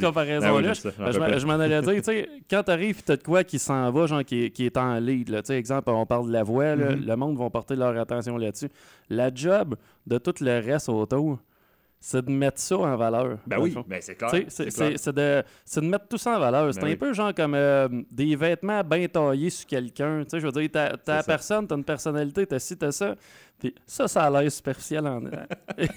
[0.02, 0.84] comparaison louche.
[0.98, 3.60] Ben, je m'en- je m'en allais dire, tu sais, quand t'arrives, t'as de quoi qui
[3.60, 5.28] s'en va, genre qui, est- qui est en lead.
[5.30, 5.42] Là.
[5.42, 7.06] Tu sais, exemple, on parle de la voix, là, Mhm.
[7.06, 8.70] le monde va porter leur attention là-dessus.
[9.10, 9.76] La job
[10.08, 11.40] de tout le reste autour,
[12.06, 13.38] c'est de mettre ça en valeur.
[13.48, 14.30] Ben oui, ben c'est clair.
[14.50, 14.66] C'est
[15.16, 15.42] de,
[15.76, 16.74] de mettre tout ça en valeur.
[16.74, 20.24] C'est Ben un peu genre comme euh, des vêtements bien taillés sur quelqu'un.
[20.24, 23.16] Tu sais, je veux dire, t'as la personne, t'as une personnalité, t'as ci, t'as ça.
[23.58, 25.22] Puis ça, ça a l'air superficiel en.
[25.24, 25.46] Alors,
[25.78, 25.88] y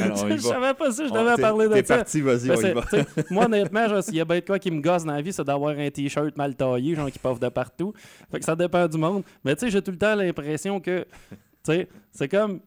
[0.00, 0.38] je va.
[0.38, 1.96] savais pas si je devais t'es- parler de T'es ça.
[1.98, 3.24] parti, vas-y, Ben, on y va.
[3.30, 5.44] moi, honnêtement, s'il y a bien de quoi qui me gosse dans la vie, c'est
[5.44, 7.92] d'avoir un t-shirt mal taillé, genre qui poffe de partout.
[8.32, 9.22] Fait que ça dépend du monde.
[9.44, 12.58] Mais tu sais, j'ai tout le temps l'impression que, tu sais, c'est comme.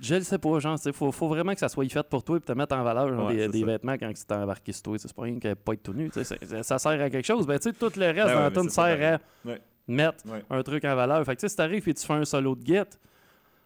[0.00, 2.36] Je le sais pas, genre, il faut, faut vraiment que ça soit fait pour toi
[2.36, 4.82] et te mettre en valeur genre, Ouais, des, des vêtements quand tu t'es embarqué sur
[4.82, 4.98] toi.
[4.98, 6.10] C'est pas rien que pas être tout nu.
[6.62, 7.46] Ça sert à quelque chose.
[7.46, 9.60] Ben, tu sais, tout le reste Ben ouais, dans sert à Ouais.
[9.86, 11.24] mettre un truc en valeur.
[11.24, 12.98] Fait que si t'arrives et tu fais un solo de guette,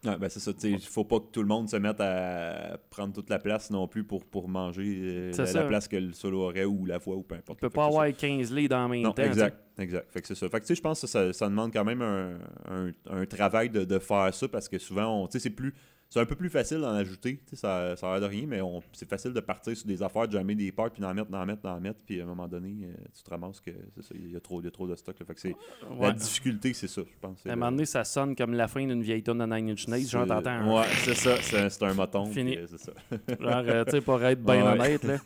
[0.05, 3.13] Ouais, ben c'est ça, il faut pas que tout le monde se mette à prendre
[3.13, 6.63] toute la place non plus pour, pour manger euh, la, place que le solo aurait
[6.63, 7.59] ou la voix ou peu importe.
[7.59, 7.87] tu peux pas ça.
[7.89, 9.23] avoir 15 lits dans le même Non, temps.
[9.23, 10.09] exact, exact.
[10.09, 10.47] Fait que c'est ça.
[10.47, 12.35] Fait que tu sais, je pense que ça, ça demande quand même un,
[12.69, 15.73] un- un travail de, de faire ça parce que souvent, on- tu sais, c'est plus.
[16.11, 18.59] C'est un peu plus facile d'en ajouter, ça, ça a l'air de rien, mais
[18.93, 21.45] c'est facile de partir sur des affaires, de jammer des parts, puis d'en mettre, d'en
[21.45, 24.15] mettre, d'en mettre, puis à un moment donné, euh, tu te ramasses que c'est ça,
[24.15, 25.19] il y a trop, y a trop de stock.
[25.19, 25.25] là.
[25.27, 25.55] Fait que c'est,
[25.99, 27.45] La difficulté, c'est ça, je pense.
[27.45, 29.87] À un moment donné, ça sonne comme la fin d'une vieille tonne de Nine Inch
[29.87, 30.07] Nails.
[30.07, 31.35] Genre, t'entends un- Ouais, c'est ça,
[31.69, 32.25] c'est un, moton.
[32.25, 32.55] Fini.
[32.55, 32.91] puis, euh, c'est ça.
[33.39, 34.71] Genre, euh, tu sais, pour être bien Ouais.
[34.81, 35.17] honnête, là.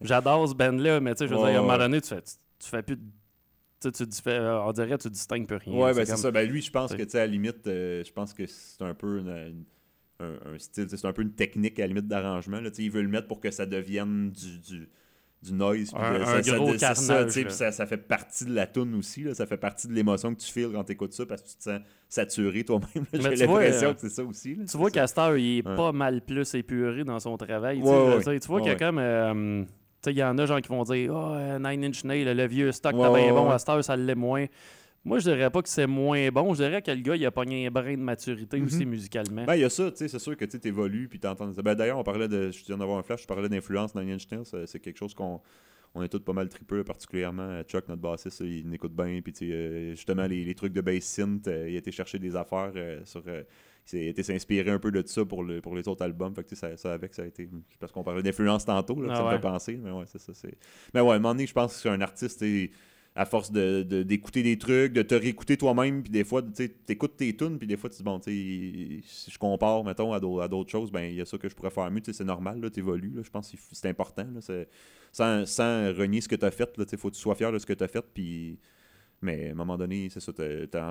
[0.00, 2.08] J'adore ce band-là, mais tu sais, je veux Ouais, dire, à un moment donné, tu
[2.08, 3.02] fais, tu, tu fais plus de.
[3.80, 5.72] Tu tu euh, on dirait que tu distingues plus rien.
[5.78, 6.30] Ouais, ben c'est comme- ça.
[6.32, 8.82] Ben lui, je pense que, tu sais, à la limite, euh, je pense que c'est
[8.82, 9.64] un peu une- une-
[10.20, 12.58] un, un style, c'est un peu une technique à la limite d'arrangement.
[12.78, 14.88] Il veut le mettre pour que ça devienne du, du,
[15.42, 15.92] du noise.
[15.94, 19.22] Un- de- un ça, gros ça, carnage, ça, ça fait partie de la tune aussi.
[19.22, 19.34] Là.
[19.34, 21.56] Ça fait partie de l'émotion que tu files quand tu écoutes ça parce que tu
[21.56, 22.88] te sens saturé toi-même.
[23.12, 24.54] J'ai tu vois, l'impression euh, que c'est ça aussi.
[24.56, 24.64] là.
[24.68, 25.76] Tu vois qu'Astor, il est Ouais.
[25.76, 27.78] pas mal plus épuré dans son travail.
[27.80, 27.90] tu Ouais,
[28.26, 28.98] ouais, vois qu'il y a comme.
[28.98, 29.64] euh,
[30.06, 32.94] il y en a gens qui vont dire Oh, Nine Inch Nails, le vieux stock,
[32.98, 33.50] t'as bien bon.
[33.50, 34.46] Astor, ça l'est moins.
[35.04, 36.52] Moi, je dirais pas que c'est moins bon.
[36.54, 39.44] Je dirais que le gars, il a pogné un brin de maturité aussi musicalement.
[39.44, 41.48] Ben, il y a ça, tu sais, c'est sûr que tu évolues puis t'entends.
[41.64, 42.50] Ben, d'ailleurs, on parlait de.
[42.50, 45.40] Je viens d'avoir un flash, je parlais d'influence dans Inch Nails, c'est quelque chose qu'on.
[45.94, 49.20] On est tous pas mal tripeux, particulièrement euh, Chuck, notre bassiste, il écoute bien.
[49.24, 52.36] Puis, euh, justement, les, les trucs de bass synth, euh, il a été chercher des
[52.36, 53.22] affaires euh, sur.
[53.26, 53.42] euh,
[53.94, 56.34] il a été s'inspirer un peu de ça pour, le, pour les autres albums.
[56.34, 57.48] Fait que, ça, ça avec, ça a été.
[57.80, 59.34] Parce qu'on parlait d'influence tantôt, là, Ah ça me ouais.
[59.36, 59.80] fait penser.
[59.82, 60.32] Mais ouais, c'est ça.
[60.92, 62.44] Mais ouais, à un moment donné, je pense que c'est un artiste,
[63.18, 66.50] à force de- de- d'écouter des trucs, de te réécouter toi-même, puis des fois, tu
[66.54, 70.12] sais, t'écoutes tes tunes, puis des fois, tu dis, bon, tu si je compare, mettons,
[70.12, 72.00] à d'au- à d'autres choses, ben, il y a ça que je pourrais faire mieux,
[72.00, 74.40] tu c'est normal, là, t'évolues, là, je pense que c'est- important, là,
[75.12, 77.50] sans, sans renier ce que t'as fait, là, tu sais, faut que tu sois fier
[77.50, 78.58] de ce que t'as fait, puis...
[79.20, 80.32] Mais à un moment donné, c'est ça,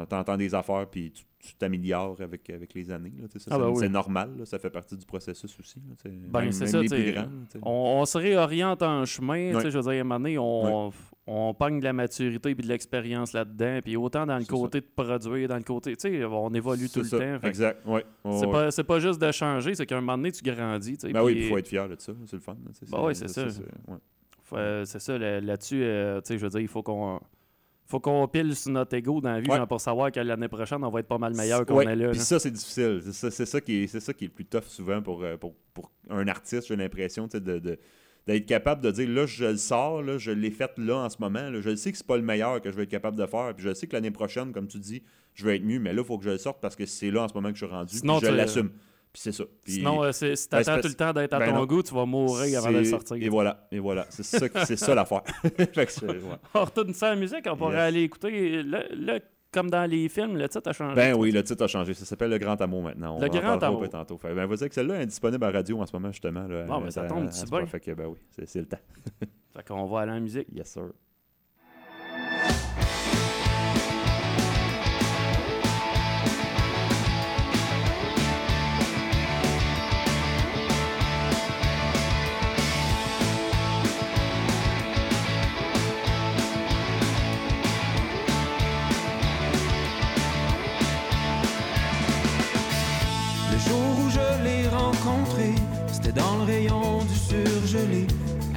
[0.10, 3.76] t'entends des affaires, puis tu- t'améliores avec, avec les années, Ah, c'est ben oui.
[3.80, 7.28] c'est normal, là, ça fait partie du processus aussi, là, Ben, c'est ça, plus grands.
[7.62, 9.58] On, on se réoriente en chemin.
[9.60, 10.92] Je veux dire, à un moment donné, on,
[11.26, 13.80] on pogne de la maturité et de l'expérience là-dedans.
[13.84, 15.96] Puis autant dans le C'est côté de produire, dans le côté.
[15.96, 17.48] Tu sais, on évolue tout C'est le temps.
[17.48, 18.06] Exact, ouais.
[18.40, 20.98] C'est pas, c'est pas juste de changer, c'est qu'à un moment donné, tu grandis.
[21.14, 22.56] Ben oui, puis- il faut être fier de ça, c'est le fun.
[22.92, 23.46] Ben oui, c'est ça.
[24.44, 27.20] Faut, euh, c'est ça, là- là-dessus, euh, tu sais, je veux dire, il faut qu'on
[27.88, 29.58] faut qu'on pile sur notre ego dans la vie Ouais.
[29.58, 31.96] genre, pour savoir que l'année prochaine, on va être pas mal meilleur qu'on Ouais, est
[31.96, 32.10] là.
[32.12, 33.00] Puis ça, c'est difficile.
[33.06, 35.24] C'est ça, c'est ça qui est, c'est ça qui est le plus tough souvent pour,
[35.24, 37.80] euh, pour, pour un artiste, j'ai l'impression, de, de-
[38.28, 41.16] d'être capable de dire là, je le sors, là, je l'ai fait là en ce
[41.20, 41.50] moment.
[41.50, 43.26] là, je le sais que c'est pas le meilleur que je vais être capable de
[43.26, 43.54] faire.
[43.56, 45.02] Puis je sais que l'année prochaine, comme tu dis,
[45.34, 47.10] je vais être mieux, mais là, il faut que je le sorte parce que c'est
[47.10, 47.96] là en ce moment que je suis rendu.
[47.98, 48.72] Sinon, je l'assume.
[49.18, 49.46] Puis c'est ça.
[49.64, 51.56] Puis- Sinon, euh, c'est- si Ben, t'attends c'est tout le temps d'être à ben ton
[51.56, 51.66] non.
[51.66, 53.18] goût, tu vas mourir avant de le c'est- sortir.
[53.20, 54.06] Et voilà, et voilà.
[54.10, 55.24] C'est ça, c'est ça l'affaire.
[55.74, 56.20] Fait que c'est- ouais.
[56.54, 57.82] On retourne ça à la musique, on pourrait Yes.
[57.82, 58.62] aller écouter.
[58.62, 59.20] Là, là,
[59.52, 60.94] comme dans les films, le titre a changé.
[60.96, 61.96] Ben oui, le titre a changé.
[61.96, 63.16] Ça s'appelle Le Grand Amour maintenant.
[63.16, 63.80] On Le en Grand parlera Amour.
[63.82, 64.18] un peu tantôt.
[64.20, 66.48] Fait, ben, vous dire que celle-là est disponible à radio en ce moment, justement.
[66.48, 67.50] Là, Bon, ben, ça à- tombe à- du à ce bien.
[67.50, 67.66] point.
[67.66, 68.78] Fait que, ben oui, c'est c'est le temps.
[69.56, 70.48] Fait qu'on va aller en musique.
[70.54, 70.84] Yes, sir.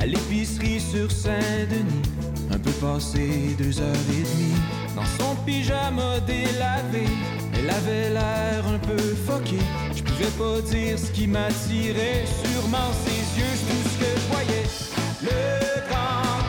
[0.01, 2.03] À l'épicerie sur Saint-Denis,
[2.51, 4.57] un peu passé deux heures et demie.
[4.97, 7.07] Dans son pyjama délavé,
[7.55, 9.65] elle avait l'air un peu foquée.
[9.95, 14.67] Je pouvais pas dire ce qui m'attirait, sûrement ses yeux, tout ce que je voyais.
[15.23, 16.40] Le grand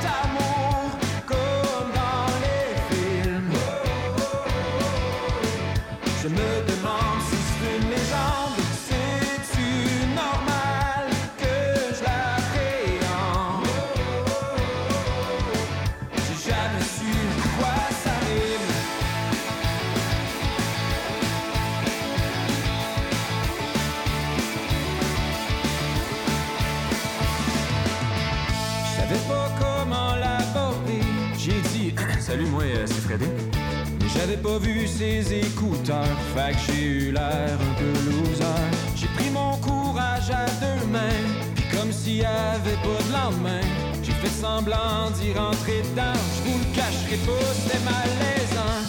[34.32, 38.46] j'avais pas vu ses écouteurs, fait que j'ai eu l'air un peu loser.
[38.96, 43.62] J'ai pris mon courage à deux mains, puis comme s'il y avait pas de lendemain,
[44.04, 46.20] j'ai fait semblant d'y rentrer dedans.
[46.36, 48.81] Je vous le cacherai pas, c'était malaisant.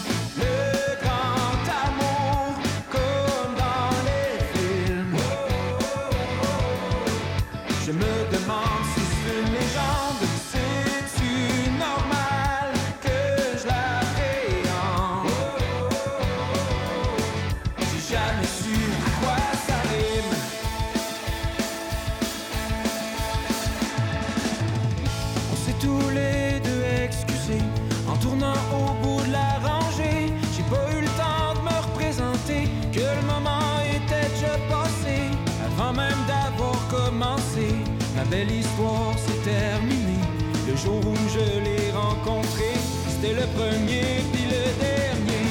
[39.16, 40.26] S'est terminée.
[40.68, 42.70] Le jour où je l'ai rencontré,
[43.08, 45.48] c'était le premier puis le dernier.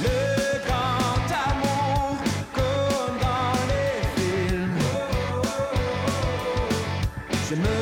[0.00, 0.18] Le
[0.66, 2.16] grand amour,
[2.52, 4.82] comme dans les films.
[7.48, 7.81] Je me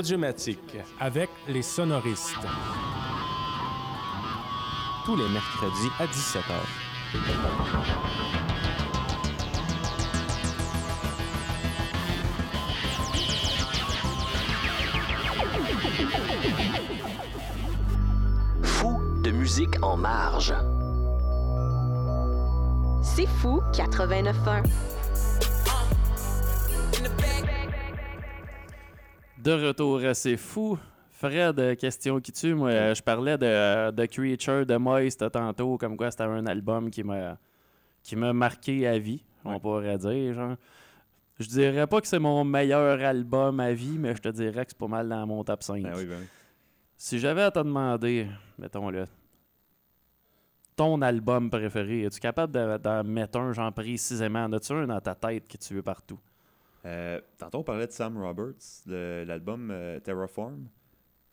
[0.00, 2.34] Audiomatique avec les sonoristes.
[5.04, 6.54] Tous les mercredis à 17h.
[18.62, 20.54] Fou de musique en marge.
[23.02, 24.62] C'est fou 89.1.
[29.42, 30.78] De retour à C'est fou.
[31.12, 32.54] Fred, euh, question qui tue.
[32.54, 36.90] Moi, euh, je parlais de, de Creature de Moist tantôt, comme quoi c'était un album
[36.90, 37.38] qui m'a
[38.02, 40.32] qui m'a marqué à vie, on pourrait dire.
[40.32, 40.56] Genre.
[41.38, 44.70] Je dirais pas que c'est mon meilleur album à vie, mais je te dirais que
[44.72, 45.82] c'est pas mal dans mon top 5.
[45.82, 46.26] Ben oui, ben oui.
[46.96, 48.26] Si j'avais à te demander,
[48.58, 49.04] mettons-le,
[50.76, 54.44] ton album préféré, es-tu capable de- d'en mettre un, genre précisément?
[54.44, 56.18] En as-tu un dans ta tête que tu veux partout?
[56.86, 60.68] Euh, tantôt, on parlait de Sam Roberts, le- l'album euh, Terraform.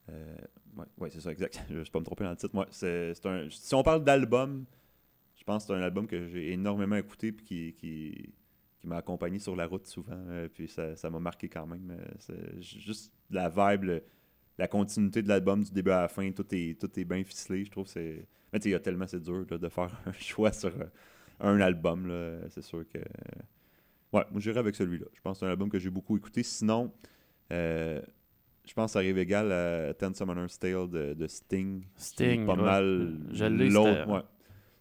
[0.09, 0.37] Euh,
[0.77, 1.63] ouais, ouais, c'est ça, exact.
[1.69, 2.55] Je ne vais pas me tromper dans le titre.
[2.55, 4.65] Ouais, c'est, un, si on parle d'album,
[5.35, 8.33] je pense que c'est un album que j'ai énormément écouté et qui, qui,
[8.83, 10.17] m'a accompagné sur la route souvent.
[10.53, 11.97] puis ça, ça m'a marqué quand même.
[12.61, 14.01] juste la vibe,
[14.57, 17.65] la continuité de l'album du début à la fin, tout est, tout est bien ficelé.
[17.65, 18.25] Je trouve c'est.
[18.53, 20.71] Mais tu sais, il y a tellement c'est dur là, de faire un choix sur
[21.41, 22.09] un album.
[22.49, 22.99] C'est sûr que.
[24.13, 25.05] Ouais, moi j'irai avec celui-là.
[25.13, 26.43] Je pense que c'est un album que j'ai beaucoup écouté.
[26.43, 26.91] Sinon,
[27.51, 28.01] euh,
[28.65, 31.83] je pense que ça arrive égal à Ten Summoner's Tale de, de Sting.
[31.95, 32.61] Sting, pas ouais.
[32.61, 34.21] mal Je l'ai, l'autre ouais.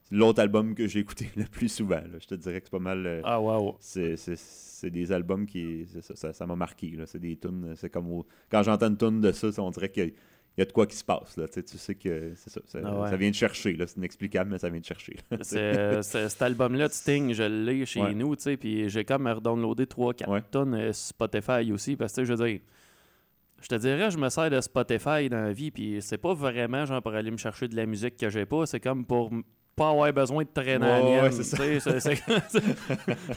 [0.05, 1.97] C'est l'autre album que j'ai écouté le plus souvent.
[1.97, 2.19] là.
[2.21, 3.05] Je te dirais que c'est pas mal.
[3.07, 3.77] euh, Ah, wow.
[3.81, 5.87] c'est, c'est- c'est des albums qui.
[6.03, 6.97] ça, ça, ça m'a marqué.
[7.07, 7.75] C'est des tunes.
[7.77, 8.13] C'est comme.
[8.13, 10.11] au- quand j'entends une tune de ça, ça, on dirait qu'il y a,
[10.57, 11.37] il y a de quoi qui se passe.
[11.37, 11.47] Là.
[11.49, 12.61] Tu sais, tu sais que c'est ça.
[12.67, 13.11] Ça, Ah ouais.
[13.11, 13.75] ça vient de chercher.
[13.75, 13.87] là.
[13.87, 15.17] C'est inexplicable, mais ça vient de chercher.
[15.43, 18.15] C'est- c'est- cet album-là de Sting, je l'ai chez Ouais.
[18.15, 20.43] nous, tu sais, puis j'ai comme redownloadé 3-4 Ouais.
[20.51, 22.61] tonnes euh, Spotify aussi, parce que, je veux dire,
[23.61, 26.85] je te dirais, je me sers de Spotify dans la vie, puis c'est pas vraiment
[26.87, 29.31] genre pour aller me chercher de la musique que j'ai pas, c'est comme pour
[29.75, 31.57] pas avoir besoin de traîner la ouais, c'est ça.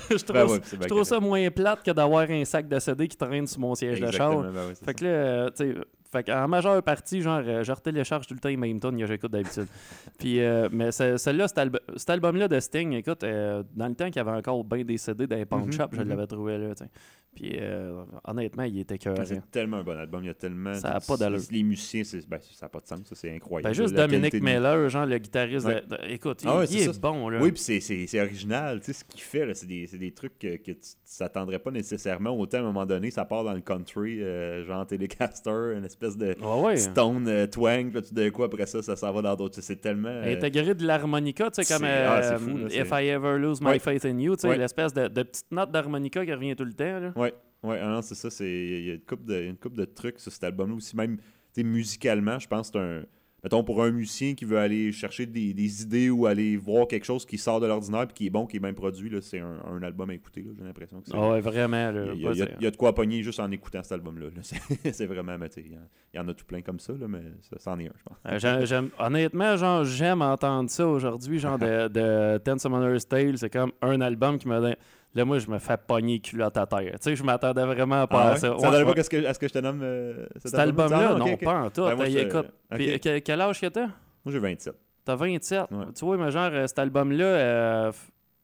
[0.10, 3.08] je trouve, Ben ouais, je trouve ça moins plate que d'avoir un sac de CD
[3.08, 4.42] qui traîne sur mon siège de char.
[4.42, 4.94] Ben ouais, Fait ça.
[4.94, 5.76] que là, euh, tu sais,
[6.12, 9.06] fait qu'en majeure partie, genre, euh, je retélécharge tout le temps les mêmes tunes que
[9.06, 9.68] j'écoute d'habitude.
[10.20, 11.60] Puis, euh, mais ce- celle-là, cet,
[11.98, 14.98] cet album-là de Sting, écoute, euh, dans le temps qu'il y avait encore bien des
[14.98, 16.10] CD dans les pawn Mhm, shops, je mhm.
[16.10, 16.90] l'avais trouvé là, tu sais.
[17.36, 19.16] Puis euh, honnêtement, il était cœur.
[19.24, 20.24] C'est tellement un bon album.
[20.24, 20.74] Il y a tellement.
[20.74, 21.40] Ça a pas d'allure.
[21.52, 23.02] Les musiciens, ben, ça n'a pas de sens.
[23.08, 23.70] ça, C'est incroyable.
[23.70, 25.68] Ben, juste La de- Miller, genre le guitariste.
[25.68, 25.84] de- Ouais.
[25.88, 27.30] de- écoute, Ah il, ouais, il c'est est bon.
[27.30, 27.40] Là.
[27.40, 28.80] Oui, puis c'est- c'est c'est original.
[28.80, 30.80] Tu sais, ce qu'il fait, là, c'est des, c'est des trucs que, que tu
[31.20, 32.32] t'attendrais pas nécessairement.
[32.32, 35.99] Autant, à un moment donné, ça part dans le country, euh, genre Telecaster, une espèce
[36.18, 36.78] de Ouais, ouais.
[36.78, 37.92] stone euh, twang.
[37.92, 39.60] Puis tout d'un coup, après ça, ça s'en va dans d'autres.
[39.62, 40.10] C'est tellement.
[40.10, 43.38] euh, Intégré de l'harmonica, tu sais, comme euh, ah, c'est fou, là, If I Ever
[43.38, 43.80] Lose My Ouais.
[43.80, 46.74] Faith in You, tu sais, l'espèce de, de petite note d'harmonica qui revient tout le
[46.74, 47.00] temps.
[47.00, 47.12] Là.
[47.16, 47.34] Ouais,
[47.64, 48.30] ouais, ah non, c'est ça.
[48.44, 50.96] Il y a une couple de, une couple de trucs sur cet album-là aussi.
[50.96, 51.18] Même
[51.58, 53.04] musicalement, je pense que c'est un.
[53.44, 57.06] Mettons, pour un musicien qui veut aller chercher des, des idées ou aller voir quelque
[57.06, 59.60] chose qui sort de l'ordinaire puis qui est bon, qui est bien produit, c'est un,
[59.66, 60.46] un album à écouter.
[60.58, 61.16] J'ai l'impression que c'est.
[61.16, 61.92] Ah ouais, vraiment.
[61.92, 63.40] Là, il, y a, Pas- il y a- il y a de quoi pogner juste
[63.40, 64.26] en écoutant cet album-là.
[64.36, 64.42] là.
[64.92, 65.38] C'est vraiment.
[65.38, 65.72] mais Il
[66.14, 68.44] y, en- a tout plein comme ça, là, mais ça, c'en est un, je pense.
[68.72, 73.38] Euh, honnêtement, genre, j'aime entendre ça aujourd'hui, genre de, de Ten Summoner's Tale.
[73.38, 74.76] C'est comme un album qui me donne.
[75.16, 76.92] Là, moi, je me fais pogner culotte à terre.
[76.94, 78.40] Tu sais, je m'attendais vraiment pas Ah à ouais?
[78.40, 78.48] ça.
[78.48, 78.94] Ça Ouais, pas ouais.
[78.94, 81.44] qu'est-ce que- à ce que je te nomme euh, Cet album-là, Ah, non, ok, ok.
[81.44, 81.82] pas en tout.
[81.84, 82.36] Ben, écoute,
[82.72, 82.78] ok.
[82.78, 83.88] puis, que- quel âge que t'as?
[83.88, 84.76] Moi, j'ai 27.
[85.06, 85.62] T'as 27.
[85.72, 85.86] Ouais.
[85.96, 87.92] Tu vois, mais genre, euh, cet album-là, euh,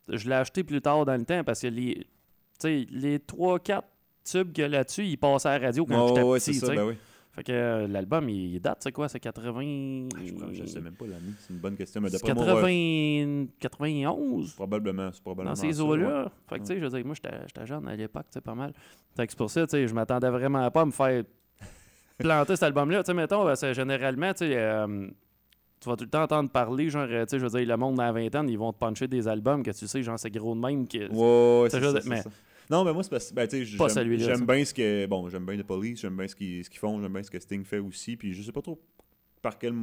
[0.09, 2.05] je l'ai acheté plus tard dans le temps parce que les,
[2.63, 3.83] les 3-4
[4.23, 6.53] tubes qu'il y a là-dessus, ils passaient à la radio quand Ouais, j'étais ouais, petit.
[6.55, 6.97] ça, ben oui.
[7.35, 9.09] Fait que euh, l'album, il, il date, c'est quoi?
[9.09, 10.07] C'est 80...
[10.15, 10.19] Ah,
[10.53, 11.99] Je, je sais même pas l'année, c'est une bonne question.
[11.99, 13.59] Mais C'est d'après moi, ouais, 80...
[13.59, 14.53] 91?
[14.53, 16.23] probablement, c'est probablement Dans ces eaux-là.
[16.23, 16.29] ouais.
[16.47, 18.71] Fait que, tu sais, je veux dire, moi, j'étais jeune à l'époque, sais, pas mal.
[19.17, 21.23] Fait que c'est pour ça, tu sais, je m'attendais vraiment pas à me faire
[22.17, 23.03] planter cet album-là.
[23.03, 25.07] Tu sais, mettons, c'est généralement, tu sais, euh,
[25.81, 27.75] tu vas tout le temps entendre parler, genre, euh, tu sais, je veux dire, le
[27.77, 30.31] monde dans la vingtaine, ils vont te puncher des albums que tu sais, genre, c'est
[30.31, 30.87] gros de même.
[30.87, 32.29] Que, Ouais, c'est je- ça, c'est mais- ça.
[32.69, 34.19] Non, mais moi, c'est parce que ben, j'aime-.
[34.19, 35.05] J'aime bien ce que.
[35.05, 37.31] Bon, j'aime bien The Police, j'aime bien ce qu'ils ce qu'ils font, j'aime bien ce
[37.31, 38.17] que Sting fait aussi.
[38.17, 38.81] Puis je sais pas trop
[39.41, 39.73] par quel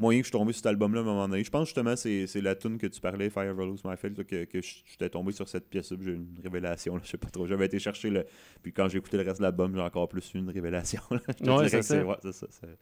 [0.00, 1.44] moyen que je suis tombé sur cet album-là à un moment donné.
[1.44, 4.44] Je pense justement c'est c'est la tune que tu parlais, Fire Lose My là, que,
[4.44, 5.96] que je- j'étais tombé sur cette pièce-là.
[6.02, 7.46] J'ai eu une révélation, là, je sais pas trop.
[7.46, 8.24] J'avais été chercher le.
[8.62, 11.00] Puis quand j'ai écouté le reste de l'album, j'ai encore plus eu une révélation.
[11.10, 12.04] Ouais, c'est ça.
[12.04, 12.16] ouais,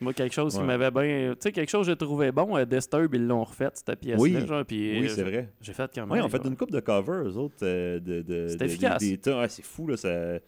[0.01, 1.33] Moi, quelque chose qui m'avait bien.
[1.35, 4.21] Tu sais, quelque chose que j'ai trouvé bon, euh, Disturb, ils l'ont refait, cette pièce-là.
[4.23, 4.47] Oui.
[4.47, 5.53] genre, puis, Oui, euh, c'est vrai.
[5.61, 6.13] J'ai fait quand même.
[6.13, 7.57] Oui, en fait, une coupe de covers, eux autres.
[7.63, 9.01] euh, de, de, efficace.
[9.01, 9.97] Des, des c'est fou, là.
[9.97, 10.39] Ça,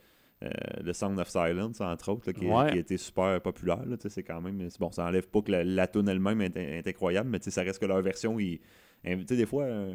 [0.42, 0.50] euh,
[0.82, 2.70] le Sound of Silence, entre autres, là, qui, Ouais.
[2.72, 3.84] qui a été super populaire.
[3.86, 4.66] Là, c'est quand même.
[4.80, 7.80] Bon, ça enlève pas que la, la tune elle-même est, est incroyable, mais ça reste
[7.80, 8.38] que leur version.
[8.40, 8.58] Ils,
[9.04, 9.94] tu sais, des fois, euh,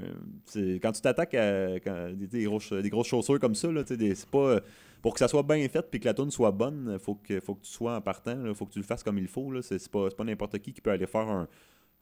[0.82, 4.30] quand tu t'attaques à quand- des, des grosses, des grosses chaussures comme ça, là, c'est
[4.30, 4.38] pas.
[4.38, 4.60] euh,
[5.02, 7.54] Pour que ça soit bien fait puis que la tune soit bonne, faut que, faut
[7.56, 9.52] que tu sois en partant, il faut que tu le fasses comme il faut.
[9.52, 9.62] là.
[9.62, 11.48] C'est pas, pas n'importe qui qui peut aller faire un,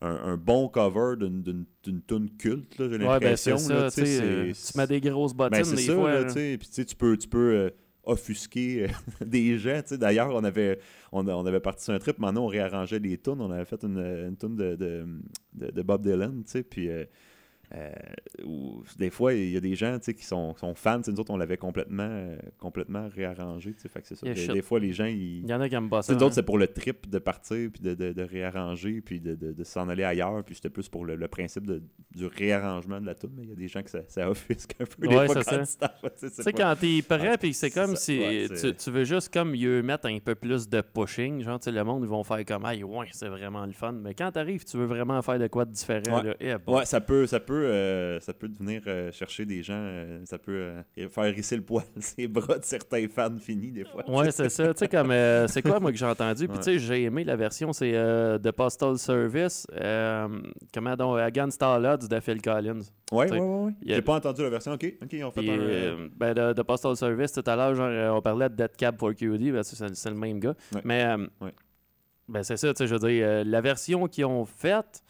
[0.02, 1.66] un, un bon cover d'une-
[2.08, 3.58] tune culte, là, j'ai Ouais, ben, l'impression.
[3.58, 5.64] c'est là, ça, tu tu sais, sais, euh, c'est- tu mets des grosses bottines ben,
[5.66, 6.12] c'est des ça, fois.
[6.14, 6.34] là, là.
[6.34, 7.70] tu peux, tu peux euh,
[8.06, 8.88] offusquer euh,
[9.26, 9.98] des sais.
[9.98, 10.80] D'ailleurs, on avait,
[11.12, 13.40] on, on parti sur un trip, maintenant on réarrangeait les tunes.
[13.40, 16.90] On avait fait une, une de, Bob Dylan, puis...
[17.76, 17.92] euh,
[18.46, 21.02] où des fois, il y a des gens qui sont, qui sont fans.
[21.08, 23.74] Nous autres, on l'avait complètement, euh, complètement réarrangé.
[23.78, 24.26] Fait que c'est ça.
[24.28, 26.14] Yeah, Des, fois, les gens, ils, Il y en a qui aiment pas ça.
[26.14, 26.30] hein.
[26.32, 30.04] c'est pour le trip de partir, puis de, de, de réarranger, puis de, s'en aller
[30.04, 30.44] ailleurs.
[30.46, 31.82] Puis c'était plus pour le, le principe de,
[32.16, 33.32] du réarrangement de la tune.
[33.36, 35.08] Mais il y a des gens que ça, ça offusque un peu.
[35.08, 35.64] des Ouais, fois, quand
[36.20, 38.02] tu sais, quand t'es prêt, Ah, puis c'est comme ça.
[38.02, 41.42] si Ouais, tu, veux juste comme mieux mettre un peu plus de pushing.
[41.42, 43.92] Genre, le monde, ils vont faire comme, ah, ouais, c'est vraiment le fun.
[43.92, 46.22] Mais quand t'arrives, tu veux vraiment faire de quoi de différent.
[46.22, 46.24] Ouais.
[46.24, 46.72] Là, eh.
[46.72, 50.38] Ouais, ça peut, ça peut, euh, ça peut devenir euh, chercher des gens, euh, ça
[50.38, 50.72] peut
[51.10, 54.10] faire risser le poil ses bras de certains fans finis des fois.
[54.10, 54.74] Ouais, c'est ça.
[54.74, 55.14] Tu sais, comme,
[55.48, 56.48] c'est quoi, moi, que j'ai entendu?
[56.48, 56.64] Puis, Ouais.
[56.64, 57.92] tu sais, j'ai aimé la version, c'est
[58.42, 59.68] The Postal Service,
[60.74, 62.82] comment donc, Against All Odds de Phil Collins.
[63.12, 63.66] Ouais, ouais, ouais.
[63.66, 63.74] ouais.
[63.86, 64.74] J'ai pas entendu la version.
[64.74, 66.10] Ok, ok, on fait un.
[66.16, 69.14] ben, de, de Postal Service, tout à l'heure, genre, on parlait de Dead Cab for
[69.14, 70.56] QD, ben, c'est, c'est le même gars.
[70.74, 70.82] Ouais.
[70.84, 71.16] Mais,
[72.28, 75.04] ben, c'est ça, tu sais, je veux dire, la version qu'ils ont faite,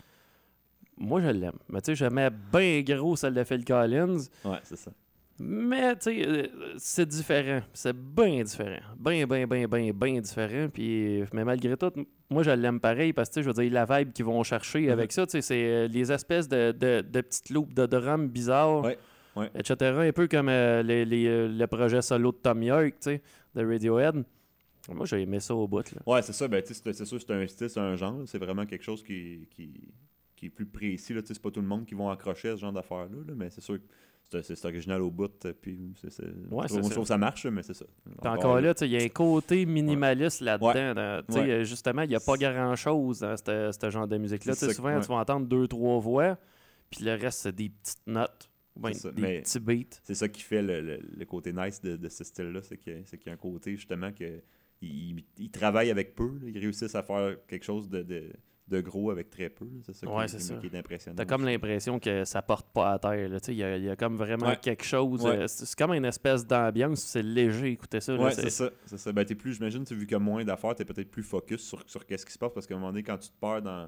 [0.97, 1.57] moi, je l'aime.
[1.69, 4.17] Mais, tu sais, je mets bien gros celle de Phil Collins.
[4.43, 4.91] Ouais, c'est ça.
[5.37, 7.59] Mais, tu sais, euh, c'est différent.
[7.73, 8.79] C'est bien différent.
[8.97, 10.69] Bien, bien, bien, bien, bien différent.
[10.73, 11.91] Puis, mais malgré tout,
[12.29, 14.89] moi, je l'aime pareil parce que, je veux dire, la vibe qu'ils vont chercher Mhm.
[14.91, 18.29] avec ça, tu sais, c'est euh, les espèces de, de, de petites loupes de drum
[18.29, 18.97] bizarres, Ouais,
[19.35, 19.51] ouais.
[19.55, 19.75] etc.
[19.97, 23.21] Un peu comme euh, les, les, le projet solo de Tom York, tu sais,
[23.55, 24.23] de Radiohead.
[24.87, 26.01] Moi, j'ai aimé ça au bout, là.
[26.05, 26.47] Ouais, c'est ça.
[26.47, 28.21] Ben, c'est sûr, c'est un style, c'est un genre.
[28.27, 29.73] C'est vraiment quelque chose qui, qui,
[30.45, 31.13] qui est plus précis.
[31.13, 31.21] là.
[31.25, 33.17] C'est pas tout le monde qui va accrocher à ce genre d'affaires-là.
[33.27, 33.77] là, mais c'est sûr
[34.31, 35.31] que c'est- original au bout.
[35.61, 37.85] Puis c'est, Ouais, je trouve- que ça marche, mais c'est ça.
[38.03, 40.67] Puis encore là, il y a un côté minimaliste là-dedans.
[40.73, 41.35] Ouais.
[41.41, 41.51] Ouais.
[41.51, 44.53] euh, Justement, il n'y a pas grand-chose dans ce ce genre de musique-là.
[44.73, 46.37] Souvent, tu vas entendre deux, trois voix,
[46.89, 48.49] puis le reste, c'est des petites notes,
[48.93, 49.99] ça, des petits beats.
[50.03, 53.03] c'est ça qui fait le, le- le côté nice de, de ce style-là, c'est que-
[53.05, 54.41] c'est qu'il y a un côté justement que
[54.81, 56.47] ils il travaillent avec peu, là.
[56.47, 58.31] ils réussissent à faire quelque chose de, de-
[58.68, 59.68] de gros avec très peu.
[59.84, 60.55] C'est ça, Ouais, qui, c'est qui- ça.
[60.55, 61.16] qui est impressionnant.
[61.16, 63.30] T'as comme l'impression que ça porte pas à terre.
[63.30, 63.39] là.
[63.39, 64.57] Tu sais, Il y, a- il y a comme vraiment Ouais.
[64.59, 65.24] quelque chose.
[65.24, 65.38] Ouais.
[65.43, 67.01] euh, C'est comme une espèce d'ambiance.
[67.01, 68.16] C'est léger, écoutez ça.
[68.16, 68.72] Ouais, c'est- ça.
[68.86, 69.11] C'est ça.
[69.11, 71.84] Ben, t'es plus, j'imagine, vu qu'il y a moins d'affaires, t'es peut-être plus focus sur,
[71.88, 73.88] sur qu'est-ce qui se passe parce qu'à un moment donné, quand tu te perds dans,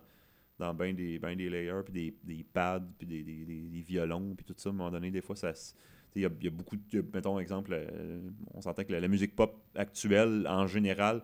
[0.60, 4.46] dans ben des, ben des layers, puis des, des pads, puis des, des, violons, puis
[4.46, 5.54] tout ça, à un moment donné, des fois, ça.
[6.16, 7.04] Il y, a- il y a beaucoup de.
[7.14, 8.20] Mettons, exemple, euh,
[8.54, 11.22] on s'entend que la, la musique pop actuelle, en général,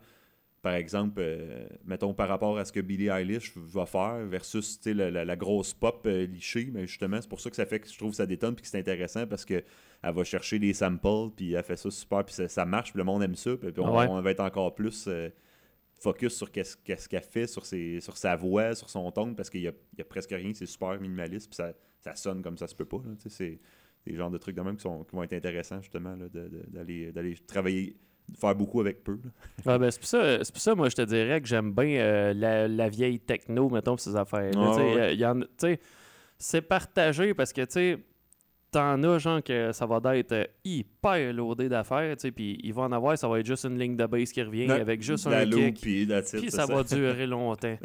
[0.64, 5.12] par exemple, euh, mettons par rapport à ce que Billie Eilish va faire versus la,
[5.12, 7.88] la- la grosse pop euh, lichée, mais justement, c'est pour ça que ça fait que
[7.88, 9.62] je trouve que ça détonne puis que c'est intéressant parce que
[10.02, 12.98] elle va chercher des samples puis elle fait ça super puis ça, ça marche puis
[12.98, 14.08] le monde aime ça puis on, Ouais.
[14.10, 15.30] on va être encore plus euh,
[16.00, 19.62] focus sur qu'est-ce qu'elle fait sur, ses, sur sa voix, sur son ton parce qu'il
[19.62, 22.76] y y a presque rien, c'est super minimaliste puis ça, ça sonne comme ça se
[22.76, 22.98] peut pas.
[23.06, 23.60] là, tu sais, c'est
[24.12, 27.36] des genres de trucs de même qui, sont, qui vont être intéressants justement d'aller d'aller
[27.48, 27.96] travailler,
[28.40, 29.18] faire beaucoup avec peu.
[29.66, 32.00] Ah, ben, c'est pour, ça- c'est pour ça, moi, je te dirais que j'aime bien
[32.02, 34.52] euh, la, la vieille techno, mettons, ces affaires.
[34.58, 35.18] Ah, ouais.
[35.64, 35.76] euh,
[36.38, 38.00] c'est partagé parce que, tu sais,
[38.72, 42.74] t'en as, genre, que ça va d'être euh, hyper loadé d'affaires, tu sais, puis il
[42.74, 45.28] va en avoir, ça va être juste une ligne de base qui revient avec juste
[45.28, 45.80] un kick.
[46.40, 47.78] puis ça, va durer longtemps.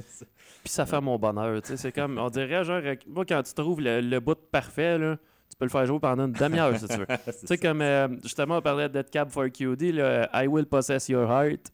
[0.65, 1.77] Puis ça fait mon bonheur, tu sais.
[1.77, 5.19] C'est comme, on dirait, genre, moi, quand tu trouves le, le bout parfait, là,
[5.59, 7.07] peux le faire jouer pendant une demi-heure, si tu veux.
[7.41, 10.67] Tu sais, comme euh, justement, on parlait de Dead Cab for QD, là, I Will
[10.67, 11.73] Possess Your Heart.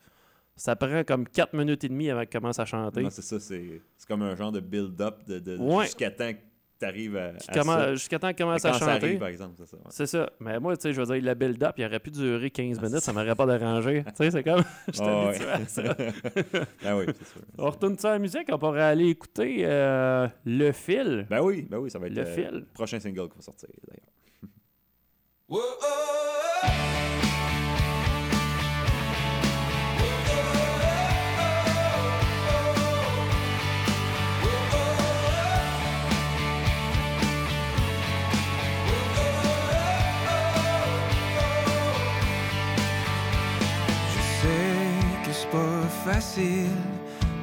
[0.57, 3.03] Ça prend comme 4 minutes et demie avant qu'il commence à chanter.
[3.03, 5.85] Non, c'est ça, c'est c'est comme un genre de build-up de, de- Ouais.
[5.87, 6.39] jusqu'à temps que
[6.79, 7.95] tu arrives à, à ça.
[7.95, 8.93] Jusqu'à temps qu'il commence quand à ça chanter.
[9.07, 9.77] arrive, par exemple, c'est ça.
[9.77, 9.83] ouais.
[9.91, 10.31] C'est ça.
[10.41, 13.01] Mais moi, tu sais, je veux dire, le build-up, il aurait pu durer 15 minutes,
[13.01, 14.05] ça m'aurait pas dérangé.
[14.07, 14.63] tu sais, c'est comme.
[14.93, 15.83] Je Ah, habitué à ça.
[16.85, 17.41] ah oui, c'est sûr.
[17.59, 21.27] On retourne ça à la musique, on pourrait aller écouter euh, Le Fil.
[21.31, 22.67] Ben oui, ben oui, ça va être Le le fil.
[22.75, 24.11] prochain single qui va sortir, d'ailleurs.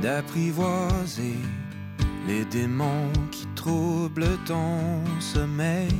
[0.02, 1.38] d'apprivoiser
[2.28, 5.94] les démons qui troublent ton sommeil.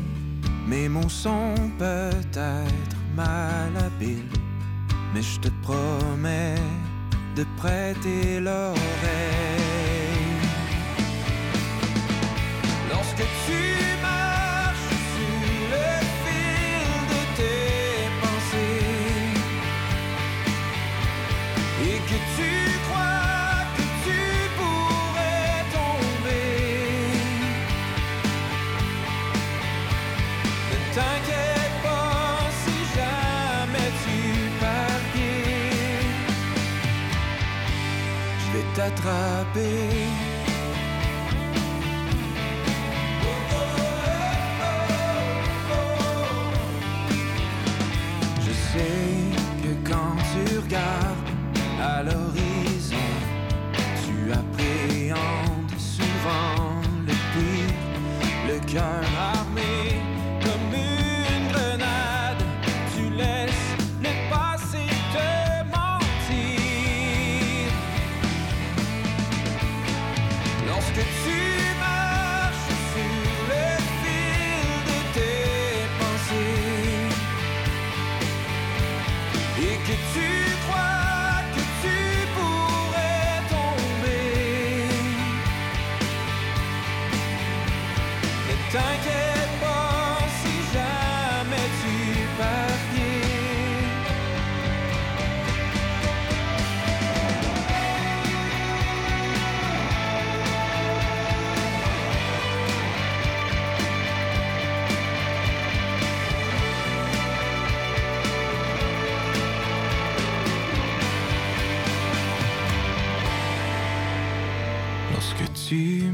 [0.68, 4.38] Mes mots sont peut-être malhabiles,
[5.14, 6.56] mais je te promets
[7.36, 8.76] de prêter l'oreille.
[12.90, 13.71] Lorsque tu
[38.82, 40.08] t'attraper.
[48.46, 49.22] Je sais
[49.64, 51.30] que quand tu regardes
[51.80, 52.96] à l'horizon,
[54.04, 57.76] tu appréhendes souvent le pire,
[58.48, 59.11] le cœur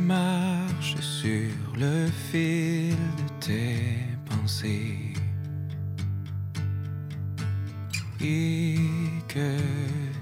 [0.08, 5.14] tu marches sur le fil de tes pensées
[8.22, 8.78] et
[9.28, 9.58] que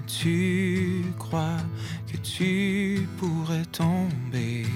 [0.06, 1.62] tu crois
[2.10, 4.66] que tu pourrais tomber.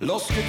[0.00, 0.42] Lorsque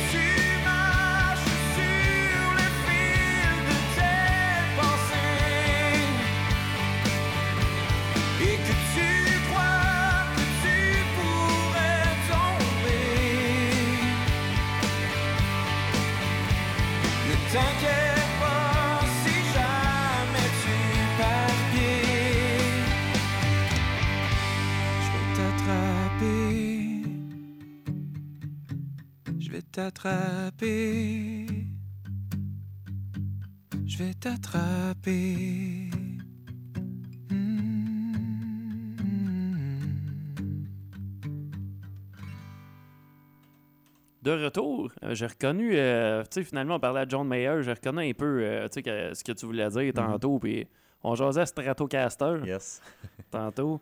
[45.13, 48.41] j'ai reconnu, euh, tu sais, finalement, on parlait à John Mayer, j'ai reconnu un peu,
[48.43, 50.67] euh, tu sais, que- ce que tu voulais dire tantôt, puis
[51.03, 52.81] on jasait à Stratocaster Yes.
[53.31, 53.79] tantôt.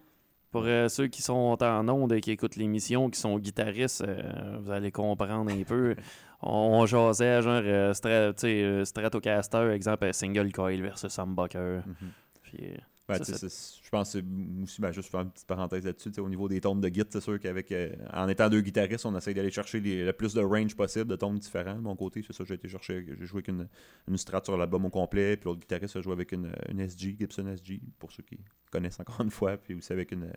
[0.51, 4.57] Pour euh, ceux qui sont en ondes et qui écoutent l'émission, qui sont guitaristes, euh,
[4.61, 5.95] vous allez comprendre un peu.
[6.41, 11.81] On, on jasait, genre, euh, Stra- euh, Stratocaster, exemple, euh, single coil versus humbucker.
[11.85, 11.95] Mhm.
[12.43, 12.77] Puis, euh,
[13.09, 13.47] Ben, Ça,
[13.83, 14.25] je pense que c'est
[14.63, 17.21] aussi, ben, juste faire une petite parenthèse là-dessus, au niveau des tones de git, c'est
[17.21, 20.41] sûr qu'avec euh, en étant deux guitaristes, on essaye d'aller chercher les- le plus de
[20.41, 21.75] range possible de tones différents.
[21.75, 23.67] De mon côté, c'est ça, j'ai été chercher, j'ai joué avec une,
[24.07, 27.15] une strat sur l'album au complet, puis l'autre guitariste a joué avec une, une SG,
[27.19, 28.37] Gibson SG, pour ceux qui
[28.71, 30.31] connaissent encore une fois, puis aussi avec une,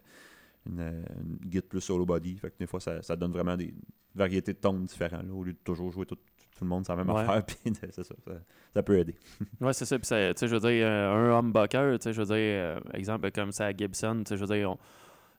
[0.66, 2.36] une, une git plus solo body.
[2.38, 3.74] Fait que des fois, ça, ça donne vraiment des
[4.14, 6.18] variétés de tones différents, là, au lieu de toujours jouer tout,
[6.62, 7.22] tout le monde sur la même Ouais.
[7.22, 8.14] affaire, puis c'est ça, ça,
[8.74, 9.14] ça peut aider.
[9.60, 9.98] Ouais, c'est ça.
[9.98, 12.36] Puis, ça- tu sais, je veux dire, euh, un humbucker, tu sais, je veux dire,
[12.36, 14.78] euh, exemple comme ça à Gibson, tu sais, je veux dire, on-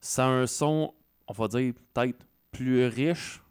[0.02, 0.94] c'est un son,
[1.28, 3.42] on va dire, peut-être plus riche.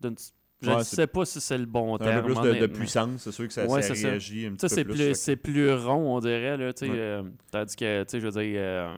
[0.00, 0.14] d'une-
[0.60, 2.20] Je Ouais, ne c'est- sais pas si c'est le bon Un terme.
[2.26, 2.78] peu plus de, de honnêtement.
[2.78, 4.08] puissance, c'est sûr que ça, Ouais, ça c'est ça.
[4.08, 4.94] réagit un petit Ça, peu c'est plus.
[4.94, 6.88] plus, c'est plus rond, on dirait, là, Ouais.
[6.90, 8.96] euh, tandis que, je veux dire, euh,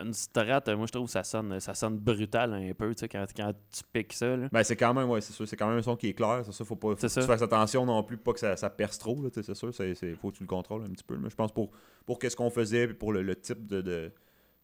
[0.00, 3.08] une strat, moi, je trouve que ça sonne, ça sonne brutal un peu, tu sais,
[3.08, 4.48] quand, quand tu piques ça, là.
[4.52, 6.42] Ben, c'est quand même, ouais, c'est sûr, c'est quand même un son qui est clair,
[6.44, 7.20] c'est ça, faut pas, faut que ça.
[7.20, 9.94] tu fasses attention non plus, pas que ça, ça perce trop, là, c'est sûr, c'est,
[9.94, 11.70] c'est- faut que tu le contrôles un petit peu, mais je pense pour,
[12.06, 14.12] pour qu'est-ce qu'on faisait, puis pour le, le type de, de,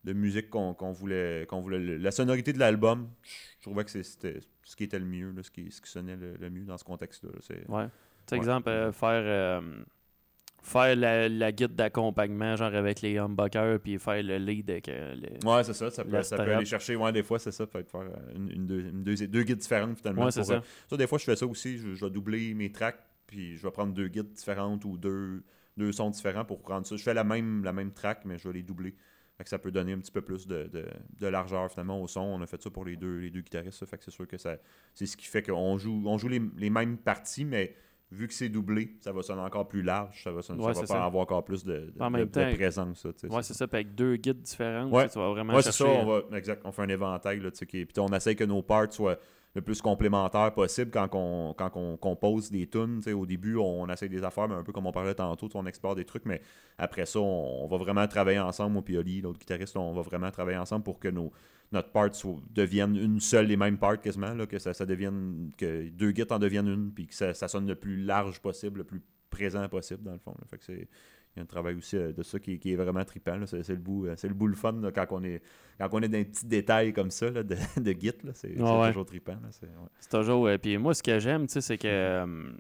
[0.04, 3.08] de musique qu'on, qu'on voulait, qu'on voulait, le- la sonorité de l'album,
[3.58, 6.16] je trouvais que c'était ce qui était le mieux, là, ce, qui, ce qui sonnait
[6.16, 7.68] le, le mieux dans ce contexte-là, là, c'est...
[7.68, 7.86] Ouais.
[7.86, 7.90] Tu
[8.30, 8.38] sais, Ouais.
[8.38, 9.60] exemple, euh, faire, euh,
[10.62, 15.14] faire la, la guide d'accompagnement, genre avec les humbuckers, puis faire le lead avec euh,
[15.14, 17.78] le- Ouais, c'est ça, ça peut, ça aller chercher, ouais, des fois, c'est ça, peut
[17.78, 20.24] être faire euh, une, une deux, une deux, deux guides différentes, finalement.
[20.26, 20.96] Ouais, c'est euh, ça.
[20.96, 21.78] Des fois, je fais ça aussi.
[21.78, 25.42] Je, je vais doubler mes tracks, puis je vais prendre deux guides différentes ou deux,
[25.76, 26.96] deux sons différents pour prendre ça.
[26.96, 28.94] Je fais la même, la même track, mais je vais les doubler.
[29.36, 30.88] Fait que ça peut donner un petit peu plus de, de-
[31.20, 32.22] de largeur finalement au son.
[32.22, 33.78] On a fait ça pour les deux, les deux guitaristes.
[33.78, 33.86] ça.
[33.86, 34.56] Fait que c'est sûr que ça,
[34.94, 37.72] c'est ce qui fait qu'on joue, on joue les, les mêmes parties, mais
[38.11, 40.22] vu que c'est doublé, ça va sonner encore plus large.
[40.24, 41.04] Ça va, sonner- Ouais, ça va c'est pas ça.
[41.04, 43.04] avoir encore plus de, de- En de- même de temps- présence.
[43.04, 43.66] Ouais, c'est ça.
[43.66, 45.09] Puis avec deux guides différents, Ouais.
[45.09, 47.84] tu vas vraiment Ouais, c'est ça, on va, exact, on fait un éventail, là, qui
[47.84, 49.18] puis on essaye que nos parts soient
[49.54, 53.88] le plus complémentaires possible quand on, quand on compose des tunes, au début, on, on
[53.88, 56.40] essaye des affaires, mais un peu comme on parlait tantôt, on explore des trucs, mais
[56.76, 60.02] après ça, on, on va vraiment travailler ensemble, moi puis Oli, l'autre guitariste, on va
[60.02, 61.32] vraiment travailler ensemble pour que nos,
[61.72, 62.10] notre part
[62.50, 66.32] devienne une seule et même part quasiment, là, que ça, ça devienne, que deux guides
[66.32, 69.68] en deviennent une, puis que ça, ça sonne le plus large possible, le plus présent
[69.68, 70.34] possible, dans le fond.
[70.38, 70.46] là.
[70.50, 70.88] Fait que c'est...
[71.36, 73.38] Il y a un travail aussi euh, de ça qui, est- qui est vraiment trippant.
[73.46, 75.40] C'est, le bout, euh, c'est le bout le fun là, quand, on est,
[75.78, 78.12] quand on est dans des petits détails comme ça là, de, de Git.
[78.24, 79.36] Là, c'est, Ouais, toujours trippant.
[79.52, 79.72] C'est, ouais.
[80.10, 80.46] Toujours.
[80.48, 82.50] euh, puis moi, ce que j'aime, c'est que euh,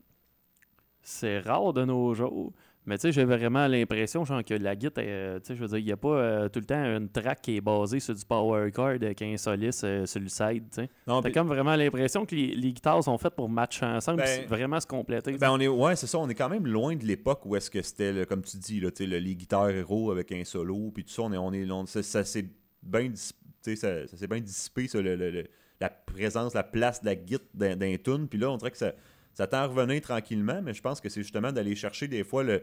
[1.02, 2.52] c'est rare de nos jours.
[2.86, 5.66] Mais tu sais, j'ai vraiment l'impression genre, que la guitare, euh, tu sais, je veux
[5.68, 8.14] dire, il n'y a pas euh, tout le temps une track qui est basée sur
[8.14, 10.88] du power chord avec un soliste euh, sur le side, tu sais.
[11.06, 14.46] T'as puis- comme vraiment l'impression que les, les guitares sont faites pour matcher ensemble, Ben,
[14.46, 15.32] vraiment se compléter.
[15.36, 16.18] Ben, on est, ouais, c'est ça.
[16.18, 18.80] On est quand même loin de l'époque où est-ce que c'était, le- comme tu dis,
[18.80, 21.22] là, le- les guitares héros avec un solo, puis tout ça.
[21.22, 22.46] On est, on est, on- ça, ça s'est
[22.82, 25.44] bien, dis- tu sais, ça, ça s'est bien dissipé, ça, le-
[25.80, 28.28] la présence, la place de la guitare d'un, d'un tune.
[28.28, 28.92] Puis là, on dirait que ça,
[29.38, 32.42] ça tend à revenir tranquillement, mais je pense que c'est justement d'aller chercher des fois
[32.42, 32.60] le.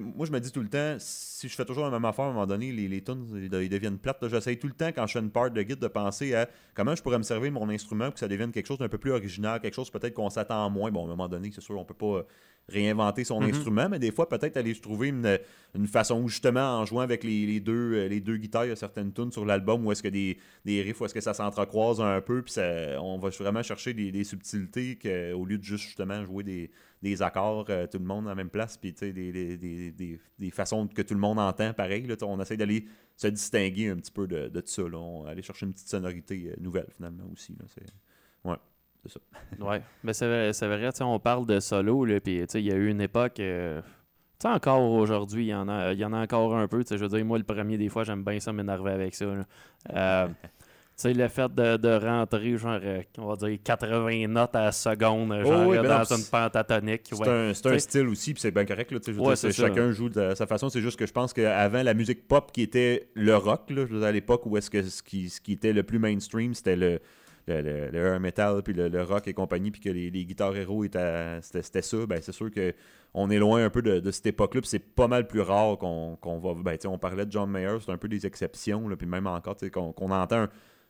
[0.00, 2.28] moi, je me dis tout le temps, si je fais toujours la même affaire, à
[2.28, 4.26] un moment donné, les, les tunes, ils, deviennent plates.
[4.26, 6.94] J'essaye tout le temps, quand je fais une part de guide, de penser à comment
[6.94, 9.10] je pourrais me servir mon instrument pour que ça devienne quelque chose d'un peu plus
[9.10, 10.90] original, quelque chose peut-être qu'on s'attend moins.
[10.90, 12.24] Bon, à un moment donné, c'est sûr, on peut pas
[12.68, 13.50] réinventer son Mhm.
[13.50, 15.38] instrument, mais des fois, peut-être aller trouver une,
[15.76, 18.70] une façon où, justement, en jouant avec les, les deux, euh, les deux guitares, il
[18.70, 21.20] y a certaines tunes sur l'album où est-ce que des, des riffs, où est-ce que
[21.20, 25.44] ça s'entrecroise un peu, puis ça- on va vraiment chercher des, des subtilités que, au
[25.44, 26.70] lieu de juste, justement, jouer des,
[27.02, 30.18] des accords, euh, tout le monde à la même place, puis des, des, des, des,
[30.38, 32.02] des façons que tout le monde entend pareil.
[32.06, 32.86] Là, on essaie d'aller
[33.16, 34.82] se distinguer un petit peu de, de ça.
[34.82, 34.98] Là.
[34.98, 37.54] On, aller chercher une petite sonorité euh, nouvelle, finalement, aussi.
[37.58, 37.64] Là.
[38.50, 38.56] Ouais,
[39.06, 39.20] c'est ça.
[39.64, 40.26] Ouais, mais c'est
[40.66, 43.88] vrai, on parle de solo, là, puis il y a eu une époque, euh, tu
[44.42, 47.08] sais, encore aujourd'hui, il y, en a- y en a encore un peu, je veux
[47.08, 49.24] dire, moi, le premier, des fois, j'aime bien ça m'énerver avec ça.
[49.94, 50.42] Euh, tu
[50.96, 54.72] sais, le fait de, de rentrer, genre, euh, on va dire 80 notes à la
[54.72, 57.02] seconde, genre, Oh oui, ben dans non, une pentatonique.
[57.04, 57.28] C'est ouais.
[57.28, 58.90] un, un style aussi, puis c'est bien correct.
[58.92, 60.68] Là, Ouais, dire, chacun joue de sa façon.
[60.68, 64.12] C'est juste que je pense qu'avant, la musique pop qui était le rock, là, à
[64.12, 67.00] l'époque où est-ce que ce qui, ce qui était le plus mainstream, c'était le,
[67.48, 70.24] le, le, le hair metal, puis le, le rock et compagnie, puis que les, les
[70.24, 72.74] guitares héros étaient, c'était, ça, ben, c'est sûr que
[73.14, 75.78] on est loin un peu de, de cette époque-là, puis c'est pas mal plus rare
[75.78, 76.54] qu'on, qu'on va.
[76.54, 79.56] Ben, on parlait de John Mayer, c'est un peu des exceptions, là, puis même encore,
[79.56, 80.42] tu sais, qu'on, qu'on entend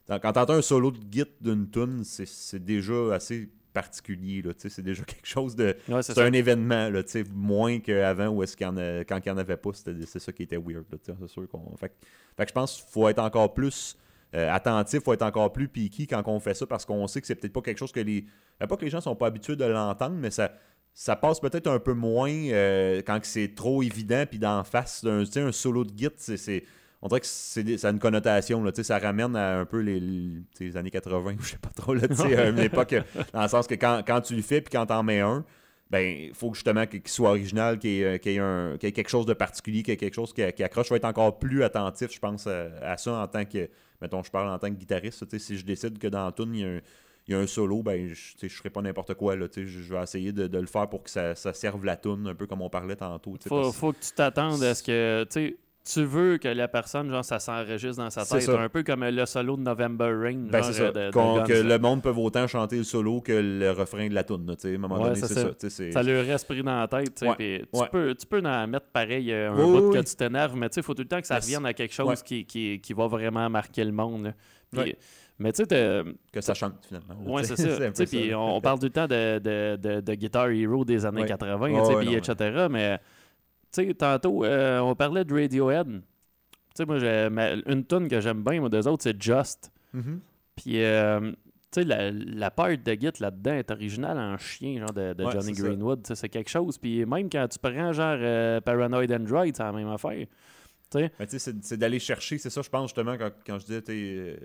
[0.08, 4.40] un- quand t'entends un solo de git d'une tune, c'est, c'est déjà assez particulier.
[4.40, 5.76] là, tu sais, C'est déjà quelque chose de.
[5.88, 7.02] Ouais, c'est un événement, là,
[7.34, 10.06] moins qu'avant où est-ce qu'il y en a, quand il n'y en avait pas, c'était-
[10.06, 10.84] c'est ça qui était weird.
[10.90, 11.76] là, C'est sûr qu'on.
[11.76, 11.92] Fait,
[12.36, 13.96] fait que je pense qu'il faut être encore plus
[14.34, 17.20] euh, attentif, il faut être encore plus piqué quand on fait ça parce qu'on sait
[17.20, 18.26] que c'est peut-être pas quelque chose que les.
[18.58, 20.52] Pas que les gens sont pas habitués de l'entendre, mais ça.
[20.98, 25.40] Ça passe peut-être un peu moins euh, quand c'est trop évident, puis d'en face sais,
[25.42, 26.64] un solo de git, c'est-.
[27.02, 30.00] On dirait que c'est ça a une connotation, là, ça ramène à un peu les,
[30.58, 32.02] les- années 80, ou je sais pas trop, là,
[32.38, 32.94] à une époque,
[33.34, 35.44] dans le sens que quand, quand tu le fais puis quand t'en mets un,
[35.90, 39.08] ben, il faut justement qu'il soit original, qu'il y, ait, euh, y y ait quelque
[39.08, 40.86] chose de particulier, qu'il y ait quelque chose qui, qui accroche.
[40.88, 43.68] Je vais être encore plus attentif, je pense, à, à ça en tant que,
[44.00, 45.38] mettons, je parle en tant que guitariste.
[45.38, 46.80] Si je décide que dans la tune, il y a un,
[47.28, 49.36] il y a un solo, ben, je je ferai pas n'importe quoi.
[49.36, 51.96] Là, je je vais essayer de, de le faire pour que ça, ça serve la
[51.96, 53.36] tune, un peu comme on parlait tantôt.
[53.40, 55.24] sais, Faut, faut que tu t'attendes à ce que.
[55.88, 58.46] Tu veux que la personne, genre, ça s'enregistre dans sa C'est tête.
[58.46, 58.60] ça.
[58.60, 60.34] Un peu comme le solo de November Rain.
[60.50, 60.90] Ben, genre, c'est ça.
[60.90, 64.24] de- que le monde peut autant chanter le solo que le refrain de la
[64.58, 65.40] sais, À un moment Ouais, donné, c'est c'est ça.
[65.58, 65.70] ça.
[65.70, 67.14] c'est- lui reste pris dans la tête.
[67.14, 70.16] tu Ouais, peux, tu peux en mettre pareil euh, un Oui, bout oui, que tu
[70.16, 72.20] t'énerves, mais tu sais, il faut tout le temps que ça revienne à quelque chose
[72.22, 74.34] qui, qui, qui va vraiment marquer le monde.
[74.72, 74.96] Puis-.
[75.38, 77.14] Mais tu sais, que ça chante finalement.
[77.44, 78.04] c'est ça.
[78.06, 81.28] Puis on, on parle tout le temps de, de, de, Guitar Hero des années Ouais.
[81.28, 82.66] 80, Ouais, tu sais, ouais, puis etc.
[82.70, 82.98] Mais
[83.84, 85.86] sais, tantôt, euh, on parlait de Radiohead.
[85.88, 86.02] Tu
[86.74, 89.70] sais, moi, ma- une tune que j'aime bien, moi, d'eux autres, c'est Just.
[89.92, 90.20] Mhm.
[90.56, 91.20] Puis, euh,
[91.70, 95.24] tu sais, la, la part de Git là-dedans est originale en chien, genre de, de
[95.24, 95.52] Ouais, Johnny.
[95.52, 96.06] Greenwood.
[96.14, 96.78] C'est quelque chose.
[96.78, 100.26] Puis même quand tu prends, genre, euh, Paranoid Android, c'est la même affaire.
[100.94, 103.80] Mais tu sais, c'est- d'aller chercher, c'est ça, je pense justement, quand, quand je disais,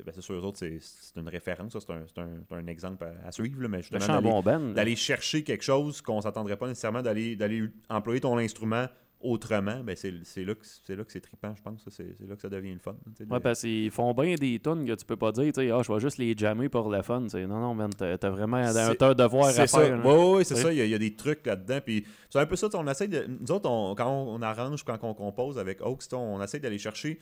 [0.03, 2.01] ben, c'est sûr, eux autres, c'est c'est une référence, ça, c'est un,
[2.49, 4.73] c'est un- exemple à, à suivre, là, mais justement, d'aller- bon ben.
[4.73, 8.87] d'aller chercher quelque chose qu'on s'attendrait pas nécessairement, d'aller d'aller employer ton instrument
[9.23, 11.83] autrement, ben c'est c'est là que c'est là que c'est trippant, je pense.
[11.89, 12.95] C'est c'est là que ça devient le fun.
[13.19, 15.91] de- Ouais, parce qu'ils font bien des tunes que tu peux pas dire, ah, je
[15.93, 17.23] vais juste les jammer pour le fun.
[17.23, 17.47] tu sais.
[17.47, 19.79] Non, non, man, t'as vraiment un, C'est- devoir à C'est ça.
[19.79, 20.05] faire.
[20.05, 20.61] Oui, oui, c'est Oui.
[20.61, 20.71] ça.
[20.73, 21.79] Il y, a, il y a des trucs là-dedans.
[21.85, 22.67] Puis c'est un peu ça.
[22.73, 23.25] On essaie de.
[23.27, 26.79] Nous autres, on- quand on, on arrange, quand on compose avec Oaks, on essaie d'aller
[26.79, 27.19] chercher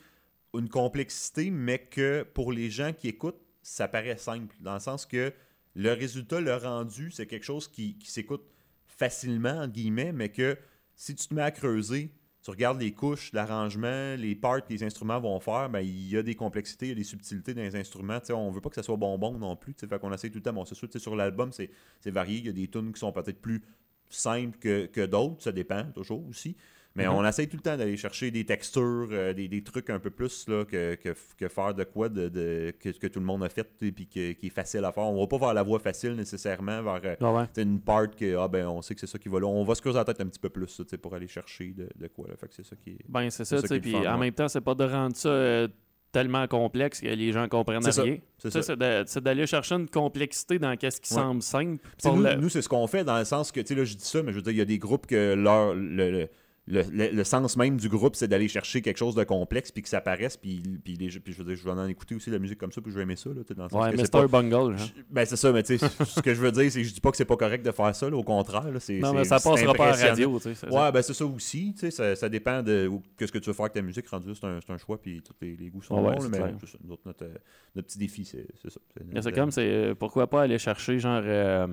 [0.53, 4.55] une complexité, mais que pour les gens qui écoutent, ça paraît simple.
[4.61, 5.31] Dans le sens que
[5.75, 8.41] le résultat, le rendu, c'est quelque chose qui, qui s'écoute
[8.87, 10.57] facilement, entre guillemets, mais que
[10.99, 12.11] si tu te mets à creuser,
[12.43, 16.17] tu regardes les couches, l'arrangement, les parts que les instruments vont faire, ben, il y
[16.17, 18.19] a des complexités, il des subtilités dans les instruments.
[18.19, 19.73] Tu sais, on veut pas que ça soit bonbon non plus.
[19.73, 20.51] Fait qu'on essaie tout le temps.
[20.51, 21.71] Bon, c'est sûr, sur l'album, c'est
[22.01, 22.39] c'est varié.
[22.39, 23.61] Il y a des tunes qui sont peut-être plus
[24.09, 25.41] simples que, que d'autres.
[25.41, 26.57] Ça dépend toujours aussi.
[26.95, 27.13] Mais Mhm.
[27.13, 30.09] on essaie tout le temps d'aller chercher des textures, euh, des, des trucs un peu
[30.09, 33.43] plus là, que, que, que faire de quoi de, de- que, que tout le monde
[33.43, 35.03] a fait et puis qui est facile à faire.
[35.03, 37.45] On va pas vers la voie facile nécessairement, vers euh, Ah ouais.
[37.63, 39.45] une part que ah ben on sait que c'est ça qui va là.
[39.47, 42.07] On va se creuser la tête un petit peu plus pour aller chercher de, de
[42.07, 42.27] quoi.
[42.27, 42.35] Là.
[42.37, 42.97] Fait que c'est ça qui est.
[43.07, 44.17] Ben, c'est ça, Puis en ouais.
[44.17, 45.67] même temps, c'est pas de rendre ça euh,
[46.11, 48.17] tellement complexe que les gens comprennent rien.
[48.39, 51.19] C'est d'aller chercher une complexité dans qu'est-ce qui Ouais.
[51.21, 51.85] semble simple.
[52.03, 53.95] Nous, le- nous, c'est ce qu'on fait dans le sens que, tu sais, là, je
[53.95, 56.27] dis ça, mais je veux dire, il y a des groupes que leur, le, le,
[56.71, 59.81] le, le- le sens même du groupe, c'est d'aller chercher quelque chose de complexe, puis
[59.81, 62.29] que ça paraisse, puis, puis, les, puis je veux dire, je vais en écouter aussi
[62.29, 63.91] de la musique comme ça, puis je vais aimer ça, là, dans le sens Ouais,
[63.95, 64.07] Mr.
[64.09, 64.77] pas- Bungle.
[64.77, 66.93] je- Ben, c'est ça, mais tu sais, ce que je veux dire, c'est que je
[66.93, 69.13] dis pas que c'est pas correct de faire ça, là, au contraire, là, c'est Non,
[69.13, 70.67] mais ça passera pas à la radio, tu sais.
[70.69, 73.49] Ouais, ben c'est ça aussi, tu sais, ça, ça dépend de où- qu'est-ce que tu
[73.49, 75.81] veux faire avec ta musique rendu, c'est un, un choix, puis tous les, les goûts
[75.81, 77.33] sont Ouais, bons, là, mais ça, nous autres, notre, euh,
[77.75, 78.79] notre petit défi, c'est ça.
[79.11, 81.65] Mais c'est comme, c'est euh, pourquoi pas aller chercher, genre, euh,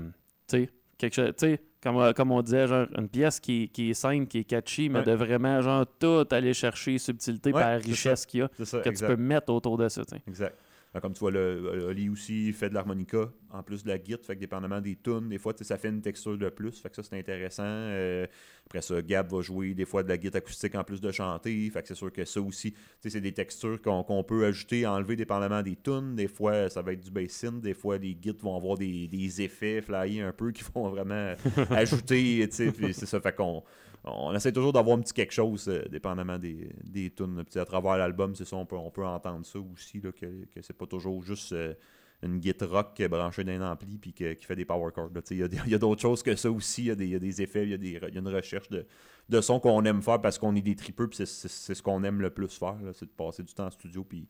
[0.49, 3.69] tu sais, quelque chose, tu sais, comme, euh, comme on disait, genre, une pièce qui,
[3.69, 5.05] qui est simple, qui est catchy, mais Ouais.
[5.05, 8.89] de vraiment, genre, tout aller chercher subtilité Ouais, par richesse qu'il y a, ça, que
[8.89, 9.09] exact.
[9.11, 10.23] tu peux mettre autour de ça, tu sais.
[10.27, 10.57] Exact.
[10.97, 14.25] Ben, Comme tu vois, le, Oli aussi fait de l'harmonica en plus de la guitare.
[14.25, 16.81] Fait que dépendamment des tunes, des fois, ça fait une texture de plus.
[16.81, 17.65] Fait que ça, c'est intéressant.
[17.67, 18.27] Euh,
[18.65, 21.69] après ça, Gab va jouer des fois de la guitare acoustique en plus de chanter.
[21.69, 22.73] Fait que c'est sûr que ça aussi,
[23.07, 26.17] c'est des textures qu'on peut ajouter, enlever dépendamment des tunes.
[26.17, 27.61] Des fois, ça va être du bass synth.
[27.61, 31.35] Des fois, les guides vont avoir des, des effets flyés un peu qui vont vraiment
[31.73, 33.21] ajouter, c'est ça.
[33.21, 33.63] Fait qu'on
[34.07, 37.43] on essaie toujours d'avoir un petit quelque chose, euh, dépendamment des, des tunes.
[37.49, 40.27] Puis à travers l'album, c'est ça, on peut, on peut entendre ça aussi, là, que,
[40.55, 41.75] que c'est pas toujours juste euh,
[42.23, 45.11] une guitare rock qui est branchée d'un ampli puis que- qui fait des power chords.
[45.31, 45.43] Il y
[45.73, 46.83] a, a d'autres choses que ça aussi.
[46.85, 48.69] Il y, a des- il y a des effets, il y y a une recherche
[48.71, 48.87] de,
[49.29, 52.21] de son qu'on aime faire parce qu'on est des tripeux, puis c'est- ce qu'on aime
[52.21, 54.27] le plus faire, c'est de passer du temps en studio puis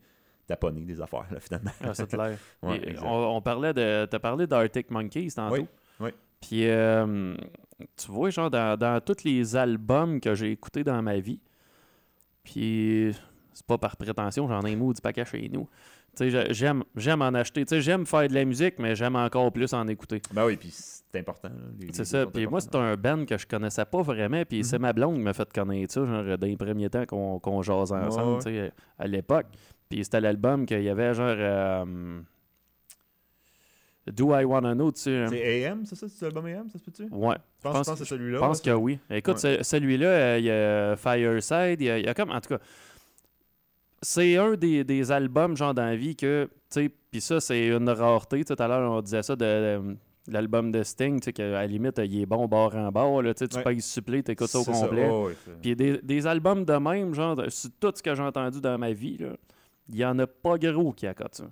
[0.47, 1.71] taponner des affaires, là, finalement.
[1.81, 2.37] Ah, c'est clair.
[2.63, 4.05] Ouais, on parlait de.
[4.05, 5.55] T'as parlé d'Arctic Monkeys tantôt.
[5.55, 5.65] Oui,
[5.99, 6.09] oui.
[6.41, 7.35] Puis, euh,
[7.95, 11.39] tu vois, genre, dans, dans tous les albums que j'ai écoutés dans ma vie,
[12.43, 13.15] puis
[13.53, 15.67] c'est pas par prétention, j'en ai un du paquet chez nous.
[16.15, 17.63] Tu j'aime, j'aime en acheter.
[17.63, 20.19] Tu sais, j'aime faire de la musique, mais j'aime encore plus en écouter.
[20.33, 21.49] Ben oui, puis c'est important.
[21.91, 22.25] C'est ça.
[22.25, 24.41] Puis moi, c'est un band que je connaissais pas vraiment.
[24.43, 27.37] Puis c'est ma blonde qui m'a fait connaître ça, genre, dans les premiers temps qu'on
[27.39, 28.37] qu'on Ouais, ensemble, ouais.
[28.37, 29.45] tu sais, à l'époque.
[29.89, 31.35] Puis c'était l'album qu'il y avait, genre.
[31.37, 32.19] euh,
[34.11, 35.25] Do I Wanna Know, tu sais.
[35.29, 36.07] C'est AM, c'est ça?
[36.09, 37.03] C'est l'album AM, ça se peut-tu?
[37.11, 37.35] Ouais.
[37.63, 38.37] Je pense, que c'est celui-là.
[38.37, 38.99] Je pense que oui.
[39.09, 39.59] Écoute, Ouais.
[39.63, 42.49] celui-là, euh, il y a Fireside, il y a, il y a comme, en tout
[42.49, 42.59] cas,
[44.01, 47.67] c'est un des, des albums, genre, dans la vie que, tu sais, puis ça, c'est
[47.67, 48.43] une rareté.
[48.45, 49.95] Tout à l'heure, on disait ça de, de
[50.27, 53.33] l'album de Sting, tu sais, qu'à la limite, il est bon bord en bord, là,
[53.33, 53.63] tu sais, tu Ouais.
[53.63, 55.09] payes supplé, t'écoutes ça au complet.
[55.61, 58.91] Puis des, des albums de même, genre, sur tout ce que j'ai entendu dans ma
[58.91, 59.17] vie,
[59.89, 61.45] il y en a pas gros qui accotent ça.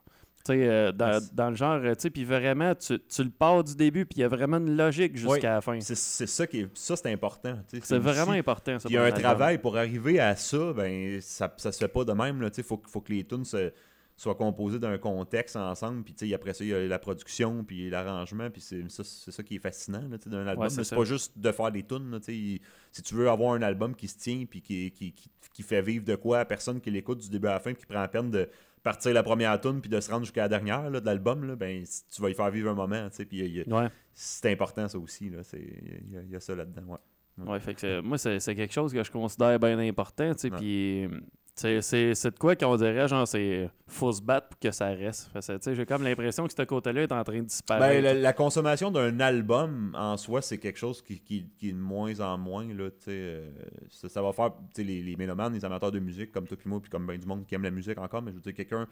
[0.49, 4.19] Euh, dans, dans le genre, euh, puis vraiment, tu, tu le pars du début, puis
[4.19, 5.79] il y a vraiment une logique jusqu'à la fin.
[5.81, 6.69] C'est ça qui est.
[6.77, 7.57] Ça, c'est important.
[7.81, 8.87] C'est vraiment aussi- important, ça.
[8.89, 12.03] Il y a un travail pour arriver à ça, ben ça, ça se fait pas
[12.05, 12.47] de même.
[12.57, 13.71] Il faut, faut que les tunes se-
[14.17, 16.03] soient composées d'un contexte ensemble.
[16.03, 18.49] Puis après ça, il y a la production, puis l'arrangement.
[18.49, 20.63] Puis c'est ça, ça qui est fascinant d'un album.
[20.63, 22.11] Ouais, c'est pas juste de faire des tunes.
[22.11, 25.29] là, il- si tu veux avoir un album qui se tient, puis qui, qui, qui,
[25.53, 27.81] qui fait vivre de quoi à personne qui l'écoute du début à la fin, puis
[27.81, 28.47] qui prend la peine de
[28.85, 31.55] partir la première tune puis de se rendre jusqu'à la dernière là, de l'album, là,
[31.57, 33.09] ben tu vas y faire vivre un moment.
[33.09, 33.89] tu sais, Puis il y a- Ouais.
[34.13, 35.29] c'est important ça aussi.
[35.29, 36.83] là, c'est- Il y, a- il y a ça là-dedans.
[36.87, 37.45] Ouais.
[37.51, 40.39] Ouais, fait que c'est- moi, c'est c'est quelque chose que je considère bien important, tu
[40.39, 40.57] sais, Ouais.
[40.57, 41.09] puis
[41.55, 45.29] c'est- de quoi qu'on dirait, genre, c'est faut se battre pour que ça reste.
[45.73, 48.03] J'ai comme l'impression que ce côté-là est en train de Ben, disparaître.
[48.03, 51.21] la, la consommation d'un album en soi, c'est quelque chose qui,
[51.61, 52.65] est de moins en moins.
[52.73, 53.51] Là, euh,
[53.89, 56.89] ça, va faire les, les mélomanes, les amateurs de musique, comme toi puis moi, puis
[56.89, 58.87] comme ben du monde qui aime la musique encore, mais je veux dire, quelqu'un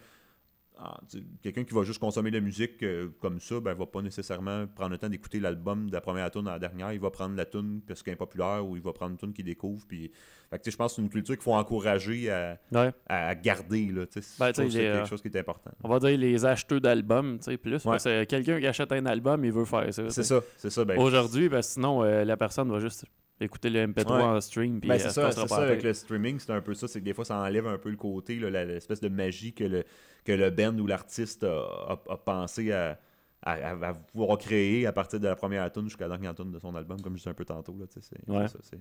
[0.80, 1.00] ah,
[1.42, 4.66] quelqu'un qui va juste consommer de la musique euh, comme ça, ben, va pas nécessairement
[4.68, 6.92] prendre le temps d'écouter l'album de la première tune à la dernière.
[6.94, 9.34] Il va prendre la tune parce qu'elle est populaire ou il va prendre une tune
[9.34, 9.86] qu'il découvre.
[9.88, 10.12] Puis,
[10.52, 12.92] je pense que c'est une culture qu'il faut encourager à, Ouais.
[13.08, 13.92] à- garder.
[13.92, 14.06] Là.
[14.40, 15.72] Ben, c'est euh, quelque chose qui est important.
[15.84, 17.86] On va dire les acheteurs d'albums, plus.
[17.86, 17.98] Ouais.
[17.98, 20.10] que quelqu'un qui achète un album, il veut faire ça.
[20.10, 20.86] C'est ça, c'est ça.
[20.86, 23.06] Ben, Aujourd'hui, ben, sinon, euh, la personne va juste
[23.40, 24.22] écouter le MP3 Ouais.
[24.24, 24.80] en stream.
[24.80, 27.06] Puis Ben, euh, c'est ça, ça avec le streaming, c'est un peu ça, c'est que
[27.06, 29.84] des fois ça enlève un peu le côté, l'espèce de magie que le,
[30.24, 33.00] que le band ou l'artiste a, a- a pensé à,
[33.46, 36.52] à, à- à pouvoir créer à partir de la première tune jusqu'à la dernière tune
[36.52, 37.76] de son album, comme je disais un peu tantôt.
[37.78, 38.46] Là, c'est, Ouais.
[38.62, 38.78] c'est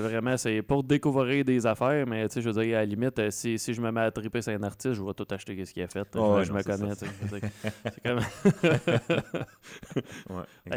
[0.00, 3.58] Vraiment c'est pour découvrir des affaires, mais je veux dire, à la limite, euh, si,
[3.58, 5.82] si je me mets à triper sur un artiste, je vais tout acheter ce qu'il
[5.82, 6.06] a fait.
[6.14, 6.94] Je ouais, je non, me c'est connais.
[7.92, 8.20] C'est comme.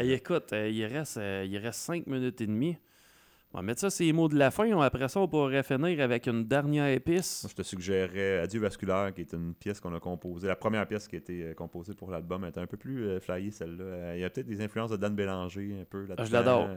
[0.00, 2.76] Écoute, euh, il, reste, euh, il reste 5 minutes et demie.
[3.52, 4.64] On va mettre ça, c'est les mots de la fin.
[4.72, 7.44] On- Après ça, on pourrait finir avec une dernière épice.
[7.50, 10.46] Je te suggérerais Adieu Vasculaire, qui est une pièce qu'on a composée.
[10.46, 13.18] La première pièce qui a été euh, composée pour l'album était un peu plus euh,
[13.18, 13.82] flyée, celle-là.
[13.84, 16.14] Euh, Il y a peut-être des influences de Dan Bélanger un peu là-dedans.
[16.18, 16.68] Ah, je l'adore.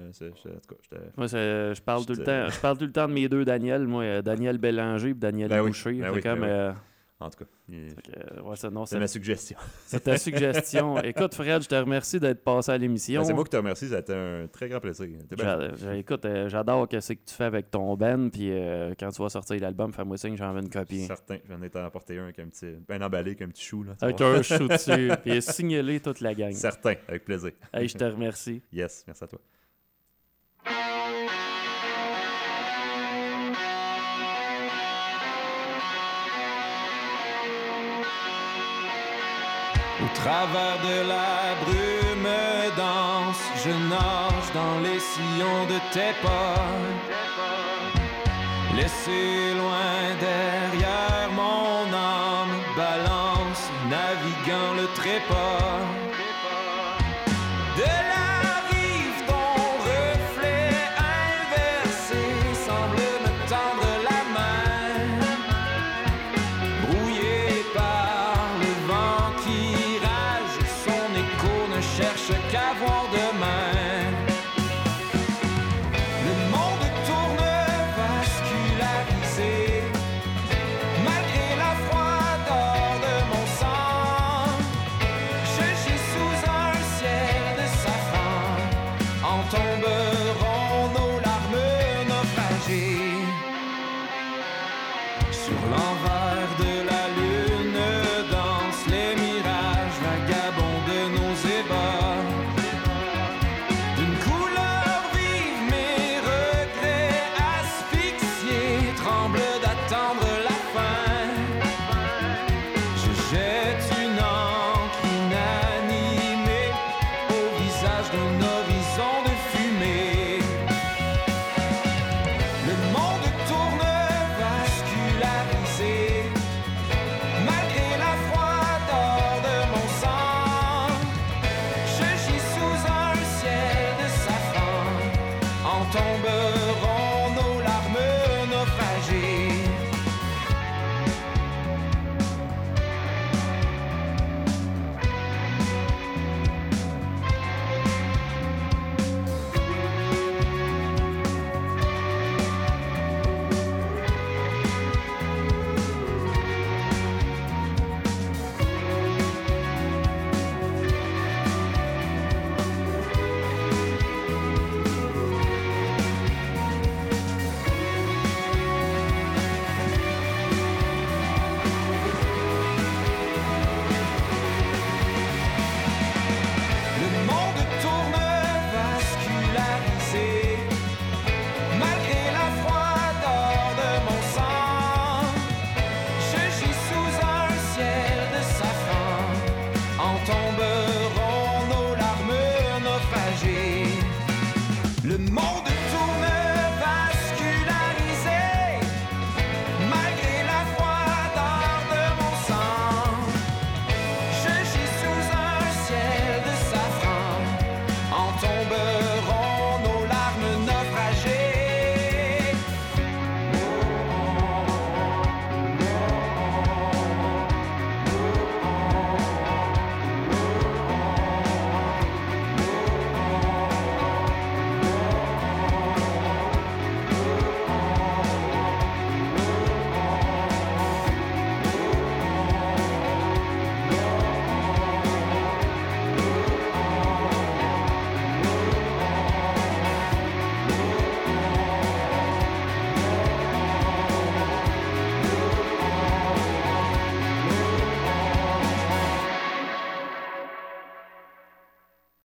[1.15, 3.85] Moi, je parle, tout le temps, je parle tout le temps de mes deux Daniel.
[3.85, 5.93] Moi, Daniel Bélanger et Daniel Ben oui, Boucher.
[5.93, 6.49] ben C'est oui, comme, ben oui.
[6.51, 6.71] euh,
[7.23, 9.57] En tout cas, que, euh, ouais, c'est- non, c'est c'est ma suggestion.
[9.85, 11.01] c'est ta suggestion.
[11.01, 13.21] Écoute, Fred, je te remercie d'être passé à l'émission.
[13.21, 15.07] Ben, c'est moi qui te remercie, ça a été un très grand plaisir.
[15.95, 19.29] Écoute, euh, j'adore ce que tu fais avec ton band, puis euh, quand tu vas
[19.29, 21.05] sortir l'album, fais-moi signe, j'en veux une copie.
[21.05, 22.75] Certain, j'en ai emporté un avec un petit.
[22.87, 23.83] Ben emballé avec un petit chou.
[23.83, 24.37] Là, Avec vois.
[24.37, 26.53] un chou dessus, puis signalé toute la gang.
[26.53, 27.51] Certain, avec plaisir.
[27.73, 28.61] Hey, je te remercie.
[28.71, 29.39] Yes, merci à toi.
[40.03, 42.33] Au travers de la brume
[42.75, 46.67] dense, je nage dans les sillons de tes pas.
[48.75, 55.62] Laissé loin derrière mon âme, balance, naviguant le trépas.